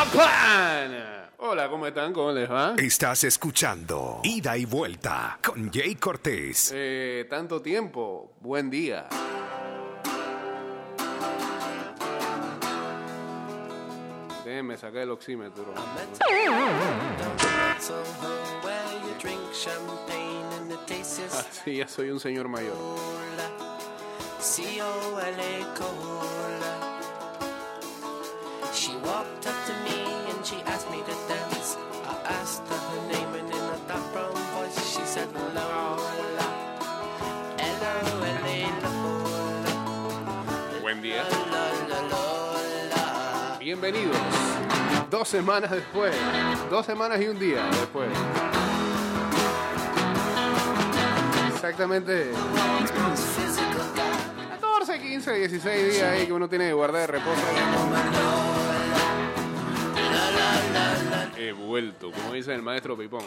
Japan. 0.00 1.28
Hola, 1.36 1.68
¿cómo 1.68 1.86
están? 1.86 2.14
¿Cómo 2.14 2.32
les 2.32 2.50
va? 2.50 2.74
Estás 2.78 3.22
escuchando 3.24 4.20
Ida 4.24 4.56
y 4.56 4.64
Vuelta 4.64 5.38
con 5.44 5.70
Jay 5.70 5.94
Cortés. 5.96 6.72
Eh, 6.74 7.26
tanto 7.28 7.60
tiempo. 7.60 8.32
Buen 8.40 8.70
día. 8.70 9.06
Déjenme 14.42 14.78
sacar 14.78 15.02
el 15.02 15.10
oxímetro. 15.10 15.66
Así 21.30 21.76
ya 21.76 21.88
soy 21.88 22.08
un 22.08 22.20
señor 22.20 22.48
mayor. 22.48 22.74
Walked 29.04 29.46
up 29.46 29.56
to 29.66 29.72
me 29.84 30.04
and 30.30 30.44
she 30.44 30.56
asked 30.66 30.90
me 30.90 30.98
to 31.02 31.14
dance. 31.28 31.76
I 32.06 32.14
asked 32.40 32.66
her 32.68 32.76
her 32.76 33.02
name 33.12 33.34
and 33.34 33.48
in 33.48 33.56
a 33.56 33.78
dark 33.88 34.12
brown 34.12 34.34
voice 34.54 34.78
she 34.94 35.04
said 35.06 35.28
Lola. 35.32 35.96
Hello, 37.58 37.92
hello, 38.02 38.80
Buen 40.82 41.02
día. 41.02 41.24
Bienvenidos. 43.58 44.16
Dos 45.10 45.28
semanas 45.28 45.70
después. 45.70 46.14
Dos 46.70 46.86
semanas 46.86 47.20
y 47.20 47.28
un 47.28 47.38
día 47.38 47.64
después. 47.66 48.08
Exactamente 51.52 52.32
14, 54.60 55.00
15, 55.00 55.34
16 55.34 55.92
días 55.92 56.02
ahí 56.04 56.26
que 56.26 56.32
uno 56.32 56.48
tiene 56.48 56.68
que 56.68 56.72
guardar 56.72 57.02
de 57.02 57.06
reposo. 57.18 57.42
He 61.42 61.52
vuelto, 61.52 62.12
como 62.12 62.34
dice 62.34 62.52
el 62.54 62.60
maestro 62.60 62.98
Pipón. 62.98 63.24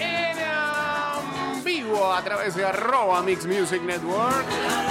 En 0.00 1.62
vivo 1.62 2.12
a 2.12 2.20
través 2.22 2.56
de 2.56 2.64
arroba 2.64 3.22
Mix 3.22 3.46
Music 3.46 3.80
Network. 3.82 4.87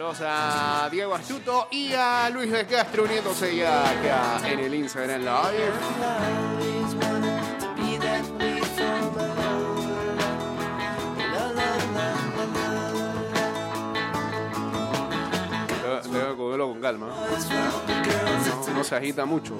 Saludos 0.00 0.22
a 0.26 0.88
Diego 0.90 1.14
Astuto 1.14 1.68
y 1.70 1.92
a 1.92 2.30
Luis 2.30 2.50
de 2.50 2.64
Castro 2.64 3.04
uniéndose 3.04 3.54
ya 3.54 3.86
acá 3.90 4.40
en 4.48 4.60
el 4.60 4.74
Instagram 4.74 5.20
Live. 5.20 5.74
Always 6.00 6.94
wanted 6.94 7.60
to 7.60 7.66
be 7.76 7.98
that 7.98 8.24
way 8.38 8.62
from 8.62 9.14
Lola, 11.34 11.68
Lola, 15.84 16.02
Tengo 16.02 16.30
que 16.30 16.36
cogerlo 16.36 16.68
con 16.68 16.80
calma. 16.80 17.08
No, 18.66 18.72
no 18.72 18.82
se 18.82 18.96
agita 18.96 19.26
mucho. 19.26 19.58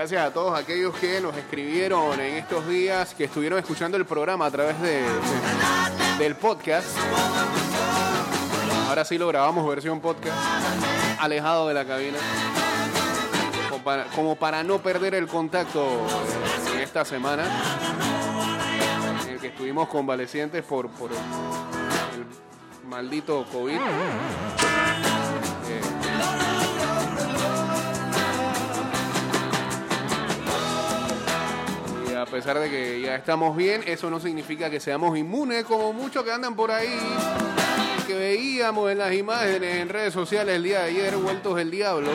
Gracias 0.00 0.26
a 0.26 0.32
todos 0.32 0.58
aquellos 0.58 0.94
que 0.96 1.20
nos 1.20 1.36
escribieron 1.36 2.18
en 2.18 2.36
estos 2.36 2.66
días, 2.66 3.12
que 3.14 3.24
estuvieron 3.24 3.58
escuchando 3.58 3.98
el 3.98 4.06
programa 4.06 4.46
a 4.46 4.50
través 4.50 4.80
de, 4.80 5.02
de- 5.02 6.18
del 6.18 6.36
podcast. 6.36 6.86
Ahora 8.88 9.04
sí 9.04 9.18
lo 9.18 9.28
grabamos 9.28 9.68
versión 9.68 10.00
podcast, 10.00 10.38
alejado 11.18 11.68
de 11.68 11.74
la 11.74 11.84
cabina, 11.84 12.16
como 14.16 14.36
para, 14.36 14.62
no 14.64 14.78
perder 14.78 15.14
el 15.16 15.26
contacto 15.26 15.86
en 16.72 16.80
esta 16.80 17.04
semana, 17.04 17.44
en 19.26 19.34
el 19.34 19.38
que 19.38 19.48
estuvimos 19.48 19.86
convalecientes 19.90 20.64
por, 20.64 20.88
por 20.92 21.10
el, 21.10 21.18
el 21.18 22.88
maldito 22.88 23.44
COVID. 23.52 23.74
Eh, 23.76 23.80
pesar 32.30 32.58
de 32.58 32.70
que 32.70 33.00
ya 33.00 33.16
estamos 33.16 33.56
bien, 33.56 33.82
eso 33.86 34.08
no 34.10 34.20
significa 34.20 34.70
que 34.70 34.80
seamos 34.80 35.16
inmunes, 35.18 35.64
como 35.64 35.92
muchos 35.92 36.24
que 36.24 36.32
andan 36.32 36.54
por 36.54 36.70
ahí, 36.70 36.88
que 38.06 38.14
veíamos 38.14 38.90
en 38.90 38.98
las 38.98 39.12
imágenes 39.12 39.76
en 39.76 39.88
redes 39.88 40.12
sociales 40.14 40.56
el 40.56 40.62
día 40.62 40.80
de 40.80 40.84
ayer, 40.90 41.16
vueltos 41.16 41.58
el 41.58 41.70
diablo. 41.70 42.08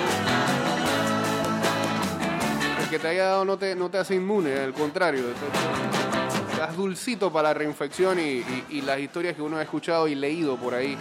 El 2.81 2.89
que 2.89 2.99
te 2.99 3.07
haya 3.09 3.25
dado 3.25 3.45
no 3.45 3.57
te, 3.57 3.75
no 3.75 3.89
te 3.89 3.97
hace 3.97 4.15
inmune, 4.15 4.57
al 4.57 4.73
contrario, 4.73 5.23
das 6.57 6.75
dulcito 6.77 7.31
para 7.31 7.49
la 7.49 7.53
reinfección 7.55 8.17
y, 8.19 8.23
y- 8.23 8.65
y 8.69 8.81
las 8.81 8.99
historias 8.99 9.35
que 9.35 9.41
uno 9.41 9.57
ha 9.57 9.61
escuchado 9.63 10.07
y 10.07 10.15
leído 10.15 10.55
por 10.55 10.73
ahí 10.73 10.97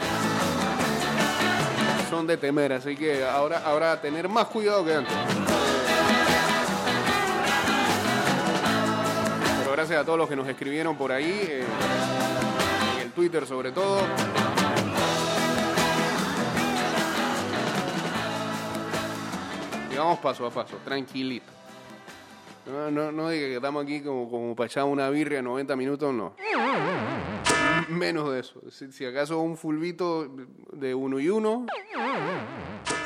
son 2.10 2.26
de 2.26 2.36
temer, 2.36 2.72
así 2.72 2.96
que 2.96 3.24
ahora, 3.24 3.62
ahora 3.64 4.00
tener 4.00 4.28
más 4.28 4.46
cuidado 4.46 4.84
que 4.84 4.94
antes. 4.94 5.14
Gracias 9.86 10.00
a 10.00 10.06
todos 10.06 10.18
los 10.18 10.30
que 10.30 10.36
nos 10.36 10.48
escribieron 10.48 10.96
por 10.96 11.12
ahí, 11.12 11.46
eh, 11.46 11.62
en 12.94 13.00
el 13.02 13.12
Twitter 13.12 13.46
sobre 13.46 13.70
todo. 13.70 14.00
Y 19.92 19.94
vamos 19.94 20.20
paso 20.20 20.46
a 20.46 20.50
paso, 20.50 20.78
tranquilito. 20.86 21.44
No, 22.64 23.12
no, 23.12 23.28
diga 23.28 23.46
que 23.46 23.56
estamos 23.56 23.84
aquí 23.84 24.00
como, 24.00 24.30
como 24.30 24.56
para 24.56 24.68
echar 24.68 24.84
una 24.84 25.10
birria 25.10 25.42
90 25.42 25.76
minutos, 25.76 26.14
no. 26.14 26.34
Menos 27.90 28.32
de 28.32 28.40
eso. 28.40 28.62
Si, 28.70 29.04
acaso 29.04 29.38
un 29.40 29.58
fulbito 29.58 30.34
de 30.72 30.94
uno 30.94 31.20
y 31.20 31.28
uno, 31.28 31.66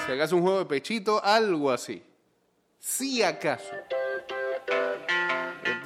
si 0.07 0.13
acaso 0.13 0.37
un 0.37 0.43
juego 0.43 0.61
de 0.61 0.67
pechito, 0.67 1.21
algo 1.25 1.73
así. 1.73 2.05
Si 2.79 3.21
acaso. 3.25 3.75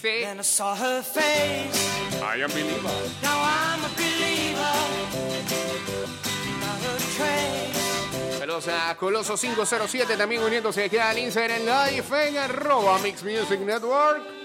dice, 0.00 0.26
I 0.26 0.42
saw 0.42 0.74
her 0.74 1.02
face. 1.02 2.20
I 2.22 2.42
am 2.42 2.50
believer. 2.50 2.90
Now 3.22 3.40
I'm 3.42 3.84
a 3.84 3.88
believer. 3.96 4.50
Saludos 8.38 8.68
a 8.68 8.96
Coloso 8.96 9.36
507 9.36 10.16
también 10.16 10.42
uniéndose 10.42 10.84
aquí 10.84 10.96
al 10.96 11.18
Instagram 11.18 11.60
Live 11.60 12.28
en 12.28 12.38
arroba 12.38 12.98
Mix 12.98 13.22
Music 13.22 13.60
Network. 13.60 14.39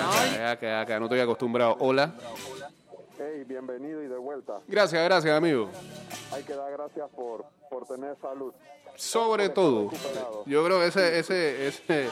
Acá, 0.00 0.50
acá, 0.52 0.80
acá, 0.80 0.98
no 0.98 1.06
estoy 1.06 1.20
acostumbrado. 1.20 1.76
Hola. 1.80 2.14
Hey, 3.18 3.44
bienvenido 3.46 4.02
y 4.02 4.08
de 4.08 4.16
vuelta. 4.16 4.60
Gracias, 4.66 5.02
gracias, 5.04 5.34
amigo. 5.36 5.68
Hay 6.32 6.42
que 6.42 6.54
dar 6.54 6.72
gracias 6.72 7.08
por, 7.10 7.44
por 7.68 7.86
tener 7.86 8.16
salud. 8.20 8.52
Sobre 8.96 9.48
todo, 9.50 9.90
yo 10.46 10.64
creo 10.64 10.80
que 10.80 10.86
ese, 10.86 11.18
ese, 11.18 11.68
ese, 11.68 12.06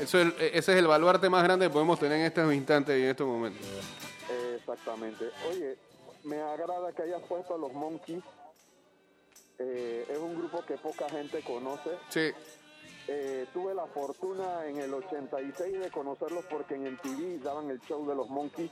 eso 0.00 0.18
es 0.18 0.26
el- 0.26 0.34
ese 0.40 0.72
es 0.72 0.78
el 0.78 0.86
baluarte 0.86 1.28
más 1.28 1.42
grande 1.42 1.66
que 1.66 1.72
podemos 1.72 1.98
tener 1.98 2.18
en 2.18 2.26
estos 2.26 2.52
instantes 2.52 2.98
y 2.98 3.02
en 3.02 3.08
estos 3.10 3.26
momentos. 3.26 3.66
Exactamente. 4.56 5.30
Oye, 5.50 5.76
me 6.24 6.40
agrada 6.40 6.92
que 6.92 7.02
hayas 7.02 7.22
puesto 7.22 7.54
a 7.54 7.58
los 7.58 7.72
Monkeys. 7.72 8.22
Eh, 9.58 10.06
es 10.10 10.18
un 10.18 10.36
grupo 10.38 10.64
que 10.64 10.74
poca 10.74 11.08
gente 11.08 11.40
conoce. 11.42 11.90
Sí, 12.08 12.30
Eh, 13.14 13.46
tuve 13.52 13.74
la 13.74 13.84
fortuna 13.86 14.64
en 14.66 14.78
el 14.78 14.94
86 14.94 15.80
de 15.80 15.90
conocerlos 15.90 16.46
porque 16.46 16.76
en 16.76 16.86
MTV 16.94 17.42
daban 17.42 17.68
el 17.68 17.78
show 17.80 18.06
de 18.08 18.14
los 18.14 18.30
Monkeys. 18.30 18.70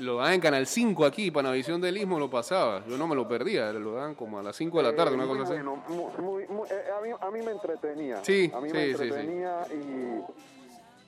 lo 0.00 0.16
dan 0.18 0.34
en 0.34 0.40
Canal 0.40 0.64
5 0.66 1.04
aquí, 1.04 1.30
Panavisión 1.32 1.80
del 1.80 1.96
Istmo 1.96 2.20
lo 2.20 2.30
pasaba. 2.30 2.84
Yo 2.86 2.96
no 2.96 3.08
me 3.08 3.16
lo 3.16 3.26
perdía, 3.26 3.72
lo 3.72 3.94
dan 3.94 4.14
como 4.14 4.38
a 4.38 4.42
las 4.44 4.54
5 4.54 4.78
de 4.78 4.84
la 4.84 4.94
tarde, 4.94 5.12
Eh, 5.12 5.14
una 5.18 5.26
cosa 5.26 5.42
así. 5.42 5.52
bueno, 5.54 5.82
mu- 5.88 6.10
muy- 6.22 6.46
muy- 6.46 6.68
eh, 6.68 6.84
a, 6.96 7.00
mí, 7.00 7.10
a 7.20 7.30
mí 7.32 7.42
me 7.42 7.50
entretenía. 7.50 8.24
Sí, 8.24 8.50
a 8.54 8.60
mí 8.60 8.68
sí, 8.70 8.74
me 8.76 8.84
sí. 8.84 8.90
entretenía 8.92 9.66
y 9.72 10.20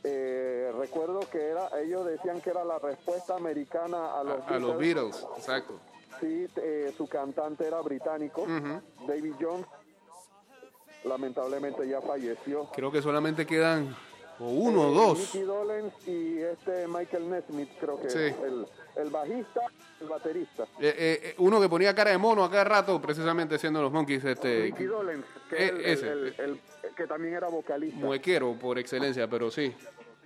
eh, 0.05 0.73
recuerdo 0.79 1.21
que 1.31 1.39
era, 1.51 1.69
ellos 1.81 2.05
decían 2.07 2.41
que 2.41 2.51
era 2.51 2.65
la 2.65 2.79
respuesta 2.81 3.37
americana 3.37 4.19
a 4.19 4.25
los, 4.25 4.41
A, 4.43 4.55
a 4.55 4.59
los 4.59 4.77
Beatles. 4.79 5.13
Beatles, 5.21 5.27
exacto. 5.39 5.75
Sí, 6.21 6.47
eh, 6.57 6.93
su 6.97 7.07
cantante 7.09 7.67
era 7.67 7.81
británico. 7.81 8.45
David 9.07 9.35
Jones. 9.41 9.67
Lamentablemente 11.07 11.87
ya 11.89 12.01
falleció. 12.01 12.67
Creo 12.75 12.91
que 12.91 13.01
solamente 13.01 13.47
quedan 13.47 13.95
o 14.39 14.49
uno 14.51 14.83
o 14.83 14.93
Eh, 14.93 14.95
dos. 14.95 15.19
Nicky 15.19 15.41
Dolenz 15.47 15.95
y 16.07 16.39
este 16.41 16.87
Michael 16.89 17.31
Nesmith, 17.31 17.71
creo 17.81 18.01
que 18.01 18.11
Sí. 18.11 18.19
el, 18.19 18.67
el 18.97 19.11
bajista, 19.11 19.61
el 20.01 20.09
baterista. 20.09 20.65
Eh, 20.81 20.95
eh, 20.99 21.21
eh, 21.23 21.35
uno 21.39 21.61
que 21.61 21.69
ponía 21.69 21.95
cara 21.95 22.11
de 22.11 22.19
mono 22.19 22.45
a 22.45 22.51
cada 22.51 22.65
rato, 22.65 23.01
precisamente 23.01 23.59
siendo 23.59 23.81
los 23.81 23.93
Monkeys, 23.93 24.25
este 24.25 24.65
Nicky 24.65 24.85
Dolenz, 24.85 25.25
que, 25.49 25.57
eh, 25.57 25.73
es 25.93 26.03
el- 26.03 26.29
ese. 26.29 26.43
el- 26.45 26.61
que 26.97 27.07
también 27.07 27.35
era 27.35 27.49
vocalista. 27.49 27.99
muequero 27.99 28.55
por 28.59 28.79
excelencia, 28.79 29.29
pero 29.29 29.51
sí. 29.51 29.75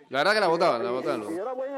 La 0.09 0.19
verdad 0.19 0.35
que 0.35 0.41
la 0.41 0.49
votaban, 0.49 0.85
la 0.85 0.91
votaban. 0.91 1.23
Y, 1.32 1.37
era 1.38 1.53
buen 1.53 1.71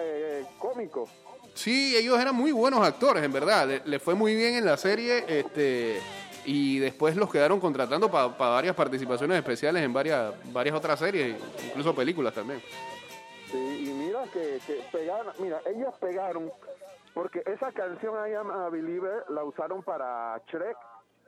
eh, 0.00 0.44
cómico. 0.58 1.08
Sí, 1.54 1.96
ellos 1.96 2.20
eran 2.20 2.34
muy 2.34 2.52
buenos 2.52 2.80
actores, 2.86 3.22
en 3.24 3.32
verdad. 3.32 3.66
Le, 3.66 3.82
le 3.84 3.98
fue 3.98 4.14
muy 4.14 4.34
bien 4.34 4.54
en 4.54 4.64
la 4.66 4.76
serie, 4.76 5.24
este, 5.26 6.00
y 6.44 6.78
después 6.78 7.16
los 7.16 7.30
quedaron 7.30 7.60
contratando 7.60 8.10
para 8.10 8.28
varias 8.28 8.74
participaciones 8.74 9.38
especiales 9.38 9.82
en 9.82 9.92
varias, 9.92 10.32
varias 10.52 10.74
otras 10.76 10.98
series, 10.98 11.36
incluso 11.66 11.94
películas 11.94 12.34
también. 12.34 12.60
Sí, 13.50 13.86
y 13.88 13.92
mira 13.92 14.24
que, 14.32 14.58
que 14.66 14.82
pegaron, 14.92 15.32
mira, 15.38 15.60
ellos 15.66 15.94
pegaron, 16.00 16.50
porque 17.14 17.42
esa 17.46 17.72
canción 17.72 18.14
I 18.30 18.34
Am 18.34 18.50
a 18.50 18.68
Believer 18.68 19.24
la 19.30 19.44
usaron 19.44 19.82
para 19.82 20.40
Shrek. 20.48 20.76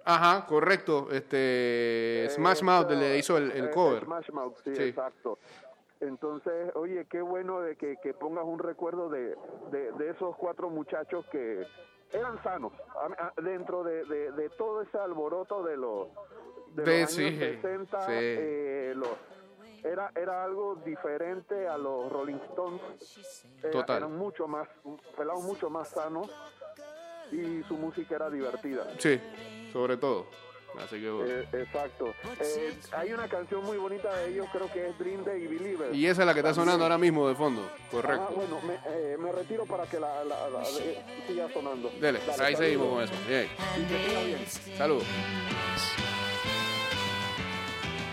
Ajá, 0.05 0.47
correcto. 0.47 1.09
Este, 1.11 2.27
Smash 2.31 2.63
Mouth 2.63 2.91
le 2.93 3.19
hizo 3.19 3.37
el, 3.37 3.51
el 3.53 3.67
eh, 3.67 3.71
cover. 3.71 4.05
Smash 4.05 4.31
Mouth, 4.31 4.57
sí, 4.65 4.75
Sí. 4.75 4.83
exacto. 4.85 5.39
Entonces, 6.01 6.75
oye, 6.75 7.07
qué 7.11 7.21
bueno 7.21 7.61
de 7.61 7.77
que, 7.77 7.97
que 8.03 8.15
pongas 8.15 8.45
un 8.47 8.59
recuerdo 8.59 9.11
de, 9.11 9.37
de, 9.71 9.93
de 9.93 10.11
esos 10.11 10.35
cuatro 10.37 10.71
muchachos 10.71 11.27
que 11.31 11.67
eran 12.13 12.43
sanos 12.43 12.73
a- 12.95 13.33
a- 13.37 13.41
dentro 13.41 13.83
de, 13.85 14.05
de, 14.05 14.33
de 14.33 14.49
todo 14.51 14.83
ese 14.83 14.99
alboroto 14.99 15.63
de 15.63 15.77
los, 15.77 16.09
de 16.75 16.83
De- 16.85 17.01
los 17.03 17.19
años 17.19 17.33
sí, 17.33 17.39
60. 17.39 18.01
sí. 18.07 18.13
eh, 18.15 18.93
los- 18.97 19.09
era, 19.83 20.13
era 20.15 20.45
algo 20.45 20.75
diferente 20.85 21.67
a 21.67 21.79
los 21.79 22.13
Rolling 22.13 22.37
Stones. 22.51 23.47
Total. 23.73 23.97
Eran 23.97 24.17
mucho 24.17 24.47
más, 24.47 24.69
pelados 25.17 25.43
mucho 25.43 25.71
más 25.71 25.89
sanos 25.89 26.31
y 27.33 27.63
su 27.63 27.75
música 27.79 28.17
era 28.17 28.29
divertida. 28.29 28.87
Sí, 28.99 29.19
sobre 29.73 29.97
todo. 29.97 30.27
Así 30.79 31.01
que 31.01 31.11
bueno. 31.11 31.31
Eh, 31.33 31.49
exacto. 31.53 32.15
Eh, 32.41 32.75
hay 32.93 33.13
una 33.13 33.29
canción 33.29 33.65
muy 33.65 33.77
bonita 33.77 34.15
de 34.17 34.31
ellos, 34.33 34.47
creo 34.53 34.73
que 34.73 34.87
es 34.89 34.99
Dream 34.99 35.25
Day 35.25 35.47
Believer. 35.47 35.95
Y 35.95 36.07
esa 36.07 36.23
es 36.23 36.27
la 36.27 36.33
que 36.35 36.41
está 36.41 36.55
sonando 36.55 36.85
ahora 36.85 36.99
mismo 36.99 37.29
de 37.29 37.35
fondo, 37.35 37.69
Ah, 37.73 37.79
correcto. 37.91 38.33
bueno, 38.35 38.61
me, 38.63 38.75
eh, 38.87 39.17
me 39.19 39.33
retiro 39.33 39.67
para 39.67 39.85
que 39.87 39.99
la, 40.01 40.25
la- 40.25 40.49
la- 40.49 40.61
de- 40.61 41.03
siga 41.27 41.49
sonando. 41.53 41.91
Dele, 42.01 42.21
Dale, 42.27 42.45
ahí 42.45 42.57
seguimos 42.57 42.89
con 42.89 43.03
eso. 43.03 43.13
Bien. 43.29 43.49
Y 43.77 43.85
que 43.85 44.09
siga 44.09 44.23
bien. 44.23 44.47
Saludos. 44.79 45.05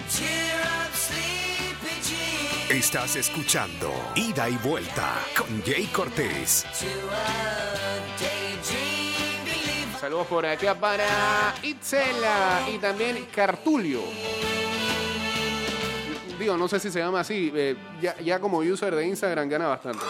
Cheer 0.09 0.61
up, 0.61 0.95
sleepy 0.95 2.01
Jean. 2.69 2.77
Estás 2.77 3.15
escuchando 3.15 3.91
Ida 4.15 4.49
y 4.49 4.57
Vuelta 4.57 5.15
con 5.37 5.61
Jay 5.63 5.85
Cortés. 5.87 6.65
Saludos 9.99 10.27
por 10.27 10.45
acá 10.45 10.75
para 10.75 11.55
Itzela 11.63 12.67
y 12.71 12.77
también 12.77 13.27
Cartulio. 13.33 14.01
Digo, 16.37 16.55
no 16.55 16.67
sé 16.67 16.79
si 16.79 16.91
se 16.91 16.99
llama 16.99 17.21
así. 17.21 17.51
eh, 17.55 17.75
ya, 17.99 18.15
ya 18.19 18.39
como 18.39 18.59
user 18.59 18.93
de 18.93 19.07
Instagram 19.07 19.49
gana 19.49 19.67
bastante. 19.67 20.05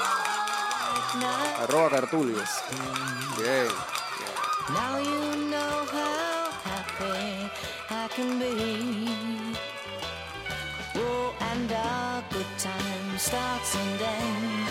Arroba 1.63 1.89
Cartulio. 1.89 2.35
Bien. 3.37 3.67
Now 4.69 4.97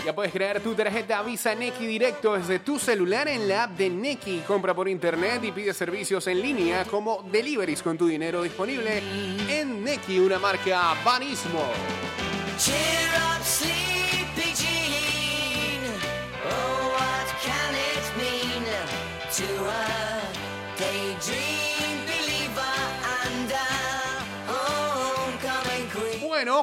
Ya 0.07 0.15
puedes 0.15 0.31
crear 0.31 0.61
tu 0.61 0.73
tarjeta 0.73 1.21
Visa 1.21 1.53
Neki 1.53 1.85
directo 1.85 2.37
desde 2.37 2.59
tu 2.59 2.79
celular 2.79 3.27
en 3.27 3.45
la 3.45 3.63
app 3.63 3.77
de 3.77 3.89
Neki. 3.89 4.39
Compra 4.47 4.73
por 4.73 4.87
internet 4.87 5.43
y 5.43 5.51
pide 5.51 5.73
servicios 5.73 6.25
en 6.27 6.41
línea 6.41 6.85
como 6.85 7.25
deliveries 7.29 7.83
con 7.83 7.97
tu 7.97 8.07
dinero 8.07 8.41
disponible 8.41 9.03
en 9.49 9.83
Neki, 9.83 10.17
una 10.19 10.39
marca 10.39 10.93
Banismo. 11.03 11.59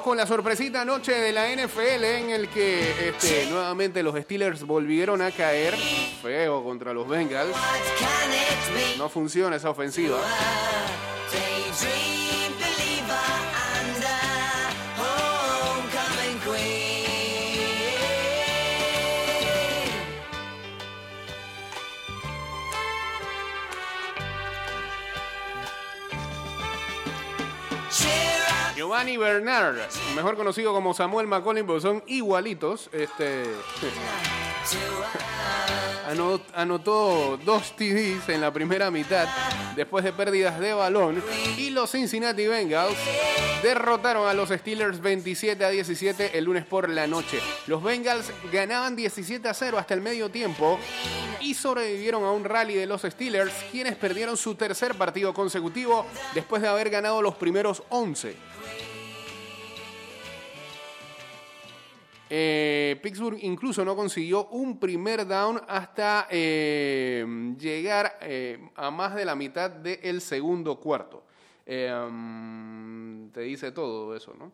Con 0.04 0.18
la 0.18 0.26
sorpresita 0.26 0.82
anoche 0.82 1.12
de 1.12 1.32
la 1.32 1.49
NFL 1.49 2.04
en 2.04 2.28
el 2.28 2.49
que 2.49 3.08
este, 3.08 3.46
nuevamente 3.46 4.02
los 4.02 4.14
Steelers 4.14 4.62
volvieron 4.64 5.23
a 5.23 5.30
caer 5.30 5.75
feo 6.20 6.62
contra 6.62 6.92
los 6.92 7.08
Bengals. 7.08 7.56
No 8.99 9.08
funciona 9.08 9.56
esa 9.56 9.70
ofensiva. 9.70 10.18
Giovanni 28.95 29.17
Bernard, 29.17 29.79
mejor 30.15 30.37
conocido 30.37 30.73
como 30.73 30.95
Samuel 30.95 31.27
McCollum, 31.27 31.67
pues 31.67 31.83
son 31.83 32.01
igualitos. 32.07 32.89
Este, 32.93 33.43
anotó 36.55 37.37
dos 37.45 37.75
TDs 37.75 38.29
en 38.29 38.41
la 38.41 38.53
primera 38.53 38.93
mitad 38.93 39.27
después 39.75 40.05
de 40.05 40.13
pérdidas 40.13 40.61
de 40.61 40.75
balón 40.75 41.21
y 41.57 41.71
los 41.71 41.91
Cincinnati 41.91 42.47
Bengals 42.47 42.97
derrotaron 43.65 44.29
a 44.29 44.33
los 44.33 44.51
Steelers 44.51 45.01
27 45.01 45.65
a 45.65 45.71
17 45.71 46.39
el 46.39 46.45
lunes 46.45 46.65
por 46.65 46.89
la 46.89 47.09
noche. 47.09 47.41
Los 47.67 47.83
Bengals 47.83 48.31
ganaban 48.53 48.95
17 48.95 49.49
a 49.49 49.55
0 49.55 49.77
hasta 49.77 49.95
el 49.95 50.03
medio 50.03 50.31
tiempo 50.31 50.79
y 51.41 51.55
sobrevivieron 51.55 52.23
a 52.23 52.31
un 52.31 52.45
rally 52.45 52.75
de 52.75 52.87
los 52.87 53.03
Steelers, 53.03 53.53
quienes 53.73 53.97
perdieron 53.97 54.37
su 54.37 54.55
tercer 54.55 54.95
partido 54.95 55.35
consecutivo 55.35 56.07
después 56.33 56.63
de 56.63 56.69
haber 56.69 56.91
ganado 56.91 57.21
los 57.23 57.35
primeros 57.35 57.83
11. 57.89 58.53
Eh, 62.37 62.99
Pittsburgh 63.00 63.38
incluso 63.43 63.85
no 63.85 63.95
consiguió 63.95 64.49
un 64.49 64.81
primer 64.81 65.25
down 65.25 65.61
hasta 65.69 66.26
eh, 66.29 67.25
llegar 67.57 68.19
eh, 68.23 68.71
a 68.75 68.91
más 68.91 69.14
de 69.14 69.25
la 69.25 69.37
mitad 69.37 69.71
del 69.71 70.21
segundo 70.21 70.81
cuarto. 70.81 71.23
Mm, 71.64 73.29
te 73.29 73.43
dice 73.43 73.71
todo 73.71 74.17
eso, 74.17 74.35
¿no? 74.35 74.50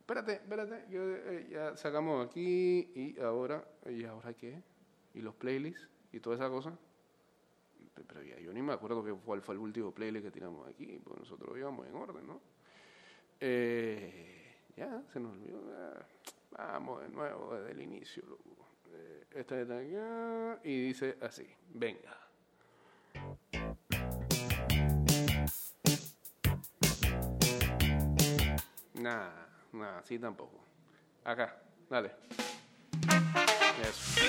Espérate, 0.00 0.32
espérate, 0.32 0.86
ya 1.50 1.76
sacamos 1.76 2.26
aquí 2.26 2.90
y 2.94 3.20
ahora, 3.20 3.62
¿y 3.84 4.04
ahora 4.04 4.32
qué? 4.32 4.62
¿Y 5.12 5.20
los 5.20 5.34
playlists 5.34 5.86
y 6.10 6.20
toda 6.20 6.36
esa 6.36 6.48
cosa? 6.48 6.72
Pero 8.06 8.22
ya 8.22 8.40
yo 8.40 8.50
ni 8.54 8.62
me 8.62 8.72
acuerdo 8.72 9.04
que 9.04 9.14
fue 9.14 9.54
el 9.54 9.60
último 9.60 9.92
playlist 9.92 10.24
que 10.24 10.30
tiramos 10.30 10.66
aquí, 10.66 10.98
porque 11.04 11.20
nosotros 11.20 11.54
íbamos 11.58 11.86
en 11.86 11.96
orden, 11.96 12.26
¿no? 12.26 12.40
Ya, 14.74 15.02
se 15.12 15.20
nos 15.20 15.32
olvidó. 15.34 15.60
Vamos 16.56 17.02
de 17.02 17.08
nuevo 17.08 17.54
desde 17.54 17.72
el 17.72 17.80
inicio. 17.82 18.22
Eh, 18.92 19.26
esta 19.32 19.60
está 19.60 19.78
acá 19.78 20.60
y 20.62 20.86
dice 20.86 21.16
así, 21.20 21.46
venga. 21.72 22.16
Nah, 28.94 29.30
nah, 29.72 29.98
así 29.98 30.18
tampoco. 30.18 30.60
Acá, 31.24 31.56
dale. 31.90 32.12
Eso. 33.82 34.20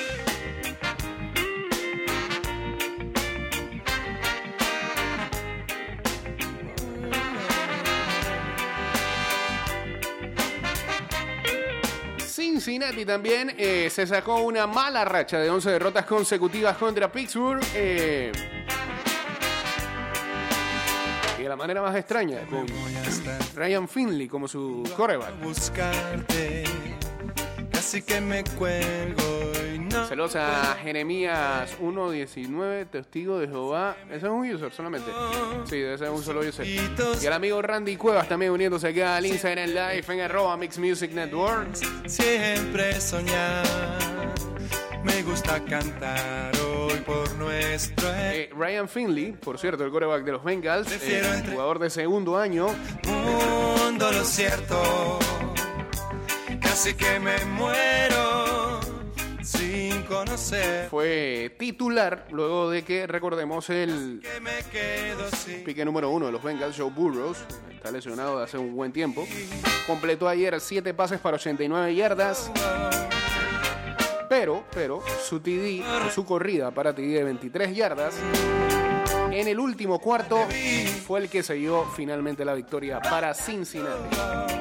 Cincinnati 12.66 13.06
también 13.06 13.54
eh, 13.60 13.92
se 13.92 14.08
sacó 14.08 14.38
una 14.38 14.66
mala 14.66 15.06
racha 15.06 15.38
de 15.38 15.52
11 15.52 15.70
derrotas 15.70 16.04
consecutivas 16.08 16.76
contra 16.78 17.12
Pittsburgh. 17.12 17.62
eh, 17.76 18.32
y 21.38 21.44
de 21.44 21.48
la 21.48 21.56
manera 21.56 21.84
más 21.84 21.96
extraña, 21.96 22.40
con 22.50 22.66
Ryan 23.54 23.88
Finley 23.88 24.28
como 24.28 24.48
su 24.48 24.82
coreback. 24.98 25.36
Saludos 30.04 30.36
a 30.36 30.78
Jeremías 30.84 31.78
1.19, 31.80 32.90
testigo 32.90 33.40
de 33.40 33.48
Jehová. 33.48 33.96
Ese 34.08 34.18
es 34.18 34.32
un 34.32 34.50
user 34.50 34.72
solamente. 34.72 35.10
Sí, 35.66 35.80
debe 35.80 35.98
ser 35.98 36.10
un 36.10 36.22
solo 36.22 36.42
user. 36.42 36.68
Y 36.68 37.26
al 37.26 37.34
amigo 37.34 37.62
Randy 37.62 37.96
Cuevas 37.96 38.28
también 38.28 38.52
uniéndose 38.52 38.90
acá 38.90 39.16
al 39.18 39.26
Instagram 39.26 39.70
Live 39.70 40.04
en 40.10 40.20
arroba 40.22 40.58
Mix 40.58 40.78
Music 40.78 41.12
Network. 41.12 41.76
Siempre 42.06 43.00
soñar. 43.00 43.66
Me 45.04 45.24
gusta 45.24 45.64
cantar 45.64 46.52
hoy 46.58 47.00
por 47.06 47.34
nuestro 47.36 48.10
Eh, 48.16 48.50
Ryan 48.56 48.90
Finley, 48.90 49.32
por 49.34 49.58
cierto, 49.60 49.86
el 49.86 49.92
coreback 49.92 50.24
de 50.24 50.32
los 50.32 50.44
Bengals, 50.44 50.88
eh, 51.02 51.44
jugador 51.50 51.80
de 51.80 51.90
segundo 51.90 52.38
año, 52.38 52.68
mundo, 53.06 54.12
lo 54.12 54.24
cierto. 54.26 55.20
Casi 56.60 56.96
que 56.96 57.20
me 57.20 57.46
muero 57.46 58.35
conocer. 60.06 60.90
fue 60.90 61.56
titular 61.58 62.28
luego 62.32 62.70
de 62.70 62.84
que, 62.84 63.08
recordemos, 63.08 63.70
el 63.70 64.22
Que 64.22 64.40
me 64.40 64.58
quedo 64.72 65.30
sin. 65.32 65.64
pique 65.64 65.84
número 65.86 66.10
uno 66.10 66.28
de 66.28 66.32
los 66.32 66.42
Bengals, 66.42 66.78
Joe 66.78 66.90
Burrows, 66.90 67.38
está 67.74 67.92
lesionado 67.92 68.38
de 68.38 68.46
hace 68.46 68.58
un 68.58 68.76
buen 68.76 68.92
tiempo, 68.92 69.28
completó 69.88 70.28
ayer 70.28 70.60
siete 70.60 70.94
pases 70.94 71.20
para 71.20 71.36
89 71.36 71.96
yardas. 71.96 72.52
Pero, 74.28 74.66
pero, 74.74 75.04
su 75.24 75.40
TD, 75.40 75.84
o 76.08 76.10
su 76.10 76.26
corrida 76.26 76.72
para 76.72 76.94
TD 76.94 77.14
de 77.14 77.24
23 77.24 77.76
yardas, 77.76 78.16
en 79.32 79.48
el 79.48 79.60
último 79.60 80.00
cuarto 80.00 80.48
fue 81.06 81.20
el 81.20 81.30
que 81.30 81.44
selló 81.44 81.86
finalmente 81.96 82.44
la 82.44 82.54
victoria 82.54 83.00
para 83.00 83.34
Cincinnati. 83.34 84.55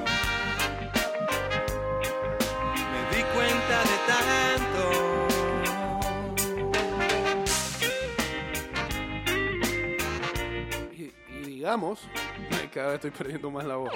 Cada 12.72 12.88
vez 12.88 12.94
estoy 12.96 13.10
perdiendo 13.10 13.50
más 13.50 13.64
la 13.64 13.76
voz. 13.76 13.90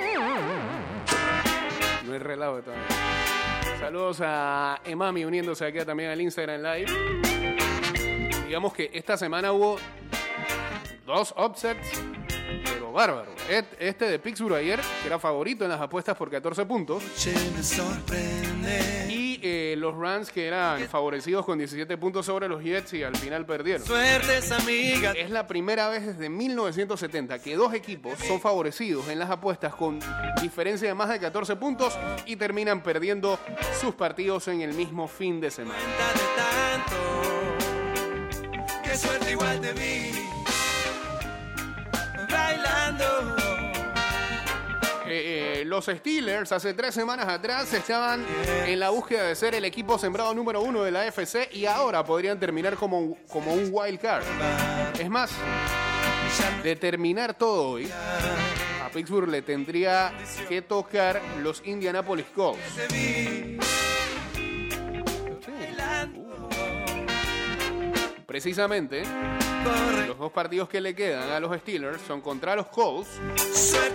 No 2.05 2.13
hay 2.13 2.19
relajo 2.19 2.61
todavía. 2.61 2.87
Saludos 3.79 4.21
a 4.23 4.81
Emami 4.85 5.25
uniéndose 5.25 5.65
acá 5.67 5.85
también 5.85 6.11
al 6.11 6.21
Instagram 6.21 6.61
Live. 6.61 6.93
Digamos 8.47 8.73
que 8.73 8.91
esta 8.93 9.17
semana 9.17 9.53
hubo 9.53 9.77
dos 11.07 11.33
upsets, 11.37 12.03
pero 12.65 12.93
bárbaro. 12.93 13.33
Este 13.49 14.07
de 14.07 14.19
Pittsburgh 14.19 14.57
ayer, 14.57 14.81
que 15.01 15.07
era 15.07 15.19
favorito 15.19 15.65
en 15.65 15.71
las 15.71 15.81
apuestas 15.81 16.17
por 16.17 16.31
14 16.31 16.67
puntos. 16.67 17.03
Me 17.57 17.63
sorprende. 17.63 18.98
Eh, 19.69 19.77
los 19.77 19.95
Rams, 19.95 20.31
que 20.31 20.47
eran 20.47 20.81
favorecidos 20.89 21.45
con 21.45 21.59
17 21.59 21.99
puntos 21.99 22.25
sobre 22.25 22.49
los 22.49 22.63
Jets 22.63 22.95
y 22.95 23.03
al 23.03 23.15
final 23.17 23.45
perdieron. 23.45 23.87
Suertes, 23.87 24.51
amiga. 24.51 25.13
Es 25.13 25.31
la 25.31 25.47
primera 25.47 25.89
vez 25.89 26.07
desde 26.07 26.31
1970 26.31 27.39
que 27.41 27.55
dos 27.55 27.75
equipos 27.75 28.19
son 28.27 28.41
favorecidos 28.41 29.09
en 29.09 29.19
las 29.19 29.31
apuestas 29.31 29.75
con 29.75 30.01
diferencia 30.41 30.89
de 30.89 30.95
más 30.95 31.11
de 31.11 31.21
14 31.21 31.57
puntos 31.57 31.99
y 32.25 32.37
terminan 32.37 32.83
perdiendo 32.83 33.39
sus 33.79 33.95
partidos 33.95 34.49
en 34.49 34.63
el 34.63 34.73
mismo 34.73 35.07
fin 35.07 35.39
de 35.39 35.51
semana. 35.51 35.79
Qué 38.83 38.97
suerte 38.97 39.33
igual 39.33 39.61
te 39.61 39.73
vi. 39.75 40.13
Bailando. 42.31 43.48
Los 45.69 45.85
Steelers 45.85 46.51
hace 46.53 46.73
tres 46.73 46.95
semanas 46.95 47.29
atrás 47.29 47.71
estaban 47.75 48.25
en 48.65 48.81
la 48.81 48.89
búsqueda 48.89 49.25
de 49.25 49.35
ser 49.35 49.55
el 49.55 49.67
equipo 49.67 49.99
sembrado 49.99 50.33
número 50.33 50.63
uno 50.63 50.83
de 50.83 50.91
la 50.91 51.07
FC 51.07 51.51
y 51.53 51.67
ahora 51.67 52.03
podrían 52.03 52.41
terminar 52.41 52.75
como, 52.75 53.19
como 53.29 53.53
un 53.53 53.69
wild 53.71 54.01
card. 54.01 54.25
Es 54.99 55.11
más, 55.11 55.31
de 56.63 56.75
terminar 56.75 57.35
todo 57.35 57.73
hoy, 57.73 57.91
a 58.83 58.89
Pittsburgh 58.89 59.29
le 59.29 59.43
tendría 59.43 60.15
que 60.49 60.63
tocar 60.63 61.21
los 61.43 61.61
Indianapolis 61.67 62.27
Colts. 62.35 62.63
Precisamente, 68.29 69.05
los 70.07 70.19
dos 70.19 70.31
partidos 70.31 70.69
que 70.69 70.83
le 70.83 70.95
quedan 70.95 71.31
a 71.31 71.41
los 71.41 71.57
Steelers 71.61 72.03
son 72.03 72.21
contra 72.21 72.55
los 72.55 72.67
Colts 72.67 73.09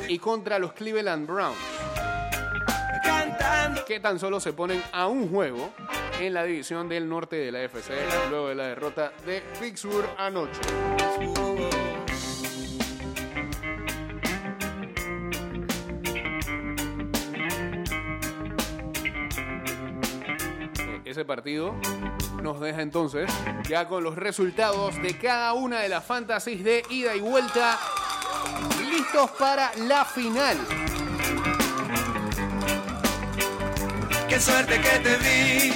y 0.08 0.18
contra 0.18 0.58
los 0.58 0.74
Cleveland 0.74 1.28
Browns, 1.28 1.56
que 3.86 4.00
tan 4.00 4.18
solo 4.18 4.40
se 4.40 4.52
ponen 4.52 4.82
a 4.92 5.06
un 5.06 5.30
juego 5.30 5.70
en 6.20 6.34
la 6.34 6.46
división 6.46 6.90
del 6.90 7.08
norte 7.08 7.36
de 7.36 7.52
la 7.52 7.62
FC 7.62 7.94
luego 8.32 8.48
de 8.48 8.56
la 8.56 8.64
derrota 8.70 9.12
de 9.24 9.44
Pittsburgh 9.60 10.10
anoche. 10.18 10.62
Ese 21.14 21.26
partido 21.26 21.76
nos 22.42 22.60
deja 22.60 22.82
entonces 22.82 23.32
ya 23.70 23.88
con 23.88 24.04
los 24.04 24.16
resultados 24.16 25.00
de 25.00 25.16
cada 25.16 25.54
una 25.54 25.82
de 25.82 25.90
las 25.90 26.04
fantasies 26.04 26.64
de 26.64 26.82
ida 26.90 27.16
y 27.16 27.20
vuelta 27.20 27.78
listos 28.90 29.30
para 29.38 29.72
la 29.76 30.06
final. 30.06 30.58
Qué 34.28 34.40
suerte 34.40 34.82
que 34.82 35.00
te 35.04 35.18
vi. 35.18 35.74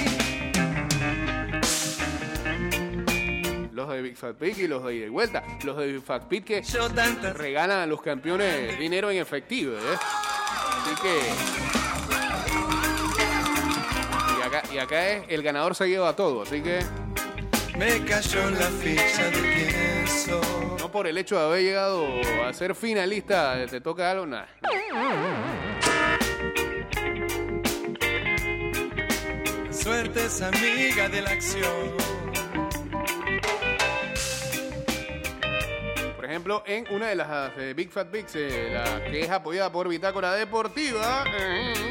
Los 3.70 3.88
de 3.90 4.02
Big 4.02 4.16
Fat 4.16 4.34
Pig 4.34 4.58
y 4.58 4.66
los 4.66 4.82
de 4.82 4.96
ida 4.96 5.06
y 5.06 5.10
vuelta. 5.10 5.44
Los 5.62 5.76
de 5.76 5.86
Big 5.86 6.02
Fat 6.02 6.24
Pig 6.24 6.42
que 6.42 6.64
regalan 7.32 7.78
a 7.78 7.86
los 7.86 8.02
campeones 8.02 8.76
dinero 8.76 9.08
en 9.08 9.18
efectivo, 9.18 9.74
¿eh? 9.74 9.98
Así 10.82 11.00
que. 11.00 11.77
Y 14.72 14.78
acá, 14.78 15.08
es 15.08 15.24
el 15.28 15.42
ganador 15.42 15.74
se 15.74 15.88
lleva 15.88 16.14
todo, 16.14 16.42
así 16.42 16.60
que 16.62 16.80
me 17.76 18.04
cayó 18.04 18.50
la 18.50 18.66
ficha 18.66 19.30
de 19.30 19.40
quién 19.40 20.08
soy. 20.08 20.78
no 20.78 20.90
por 20.90 21.06
el 21.06 21.16
hecho 21.16 21.36
de 21.36 21.44
haber 21.44 21.62
llegado 21.62 22.06
a 22.44 22.52
ser 22.52 22.74
finalista 22.74 23.66
te 23.66 23.80
toca 23.80 24.10
algo, 24.10 24.26
nada. 24.26 24.48
Suerte 29.70 30.26
es 30.26 30.42
amiga 30.42 31.08
de 31.08 31.22
la 31.22 31.30
acción. 31.30 31.96
Por 36.16 36.24
ejemplo, 36.24 36.62
en 36.66 36.84
una 36.92 37.08
de 37.08 37.14
las 37.14 37.56
eh, 37.56 37.72
Big 37.74 37.90
Fat 37.90 38.08
Pigs, 38.08 38.34
eh, 38.36 38.70
la 38.72 39.02
que 39.04 39.22
es 39.22 39.30
apoyada 39.30 39.72
por 39.72 39.88
Bitácora 39.88 40.32
Deportiva, 40.34 41.24
eh, 41.38 41.87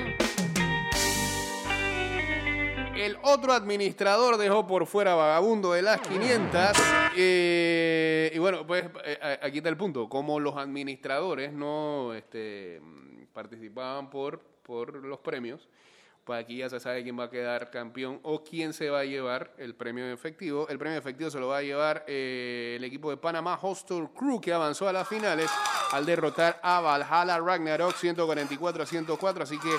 El 2.98 3.18
otro 3.24 3.54
administrador 3.54 4.38
dejó 4.38 4.66
por 4.66 4.86
fuera 4.88 5.14
Vagabundo 5.16 5.74
de 5.74 5.82
las 5.84 6.02
500. 6.02 6.72
eh, 7.16 8.32
y 8.34 8.40
bueno, 8.40 8.66
pues 8.66 8.86
eh, 9.06 9.20
a- 9.22 9.46
aquí 9.46 9.58
está 9.58 9.70
el 9.70 9.78
punto. 9.78 10.10
Como 10.10 10.40
los 10.40 10.58
administradores 10.58 11.54
no 11.54 12.14
este, 12.14 12.82
participaban 13.34 14.10
por, 14.10 14.40
por 14.64 14.96
los 15.06 15.20
premios, 15.20 15.68
pues 16.24 16.44
aquí 16.44 16.58
ya 16.58 16.70
se 16.70 16.80
sabe 16.80 17.04
quién 17.04 17.18
va 17.18 17.26
a 17.26 17.30
quedar 17.30 17.70
campeón 17.70 18.20
o 18.24 18.44
quién 18.44 18.74
se 18.74 18.90
va 18.90 19.00
a 19.00 19.06
llevar 19.06 19.54
el 19.58 19.76
premio 19.76 20.12
efectivo. 20.12 20.68
El 20.68 20.78
premio 20.80 20.98
efectivo 20.98 21.30
se 21.30 21.40
lo 21.40 21.48
va 21.48 21.58
a 21.60 21.62
llevar 21.62 22.04
eh, 22.08 22.74
el 22.78 22.84
equipo 22.84 23.10
de 23.12 23.18
Panamá 23.18 23.58
Hostel 23.62 24.10
Crew 24.14 24.42
que 24.42 24.52
avanzó 24.52 24.90
a 24.90 24.94
las 24.94 25.08
finales 25.08 25.50
al 25.94 26.06
derrotar 26.06 26.60
a 26.64 26.82
Valhalla 26.82 27.40
Ragnarok 27.40 27.96
144 27.96 28.84
a 28.84 28.86
104. 28.86 29.44
Así 29.44 29.58
que 29.60 29.70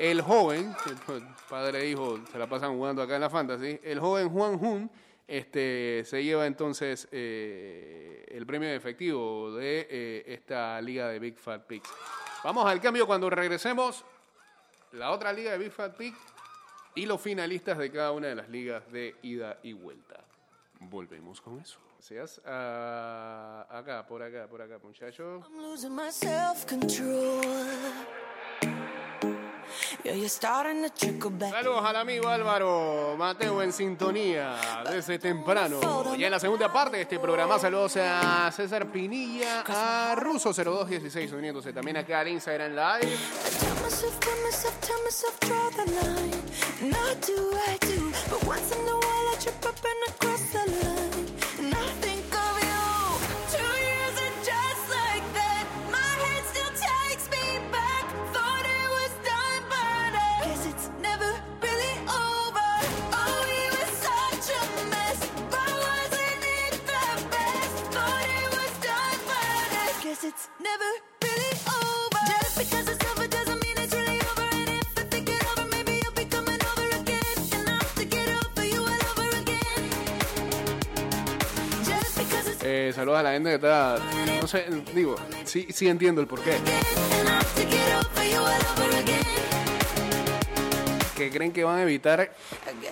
el 0.00 0.22
joven, 0.22 0.74
que, 0.82 0.94
pues, 1.04 1.22
padre 1.50 1.82
e 1.82 1.90
hijo 1.90 2.18
se 2.32 2.38
la 2.38 2.48
pasan 2.48 2.74
jugando 2.74 3.02
acá 3.02 3.16
en 3.16 3.20
la 3.20 3.28
Fantasy, 3.28 3.78
el 3.82 4.00
joven 4.00 4.30
Juan 4.30 4.58
Jun 4.58 4.90
este, 5.28 6.02
se 6.06 6.24
lleva 6.24 6.46
entonces 6.46 7.06
eh, 7.12 8.24
el 8.30 8.46
premio 8.46 8.70
en 8.70 8.74
efectivo 8.74 9.52
de 9.52 9.86
eh, 9.90 10.24
esta 10.26 10.80
liga 10.80 11.06
de 11.08 11.18
Big 11.18 11.36
Fat 11.36 11.66
Pigs. 11.66 11.88
Vamos 12.42 12.64
al 12.66 12.80
cambio 12.80 13.06
cuando 13.06 13.28
regresemos. 13.28 14.02
La 14.92 15.10
otra 15.10 15.34
liga 15.34 15.52
de 15.52 15.58
Big 15.58 15.70
Fat 15.70 15.94
Pig 15.96 16.14
y 16.94 17.04
los 17.04 17.20
finalistas 17.20 17.76
de 17.76 17.92
cada 17.92 18.12
una 18.12 18.28
de 18.28 18.34
las 18.36 18.48
ligas 18.48 18.90
de 18.90 19.14
ida 19.22 19.58
y 19.62 19.74
vuelta. 19.74 20.24
Volvemos 20.80 21.42
con 21.42 21.60
eso. 21.60 21.78
Seas 21.98 22.40
ah, 22.46 23.66
acá, 23.68 24.06
por 24.06 24.22
acá, 24.22 24.48
por 24.48 24.62
acá, 24.62 24.78
muchachos. 24.82 25.44
Saludos 31.50 31.84
al 31.84 31.96
amigo 31.96 32.28
Álvaro 32.28 33.14
Mateo 33.16 33.62
en 33.62 33.72
sintonía 33.72 34.56
desde 34.90 35.18
temprano. 35.18 35.80
Ya 36.16 36.26
en 36.26 36.32
la 36.32 36.40
segunda 36.40 36.72
parte 36.72 36.96
de 36.96 37.02
este 37.02 37.18
programa, 37.18 37.58
saludos 37.58 37.96
a 37.96 38.50
César 38.52 38.90
Pinilla, 38.90 39.64
a 39.66 40.14
Ruso 40.16 40.52
0216 40.52 41.32
uniéndose 41.32 41.72
también 41.72 41.96
acá 41.96 42.20
al 42.20 42.28
Instagram 42.28 42.72
Live. 42.72 43.16
Eh, 82.62 82.92
saludos 82.94 83.18
a 83.20 83.22
la 83.22 83.32
gente 83.32 83.48
que 83.50 83.54
está. 83.56 83.98
No 84.40 84.46
sé, 84.46 84.66
digo, 84.94 85.16
sí, 85.44 85.66
sí 85.70 85.88
entiendo 85.88 86.20
el 86.20 86.26
porqué. 86.26 86.52
Que 91.16 91.30
creen 91.30 91.52
que 91.52 91.64
van 91.64 91.78
a 91.78 91.82
evitar 91.82 92.32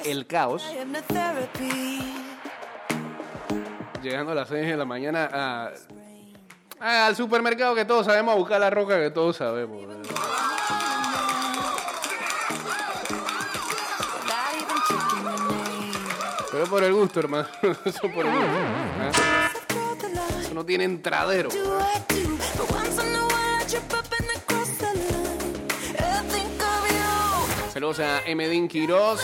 el 0.05 0.27
caos. 0.27 0.63
Llegando 4.03 4.33
a 4.33 4.35
las 4.35 4.49
6 4.49 4.67
de 4.67 4.77
la 4.77 4.85
mañana 4.85 5.25
a- 5.33 5.67
a- 5.67 5.73
al 6.81 7.17
supermercado 7.17 7.75
que 7.75 7.85
todos 7.85 8.07
sabemos 8.07 8.35
a 8.35 8.37
buscar 8.37 8.61
la 8.61 8.71
roca 8.71 8.99
que 9.01 9.11
todos 9.11 9.37
sabemos. 9.37 9.83
Pero 16.51 16.67
por 16.67 16.83
el 16.83 16.93
gusto, 16.93 17.21
hermano. 17.21 17.49
Eso 17.85 18.01
por 18.13 18.27
el 18.27 18.33
gusto. 18.33 18.49
¿ah? 19.01 19.51
Line. 20.03 20.43
Eso 20.43 20.55
no 20.55 20.65
tiene 20.65 20.85
entradero. 20.85 21.51
Saludos 27.73 28.01
a 28.01 28.23
Emedín 28.27 28.67
Quiroz, 28.67 29.21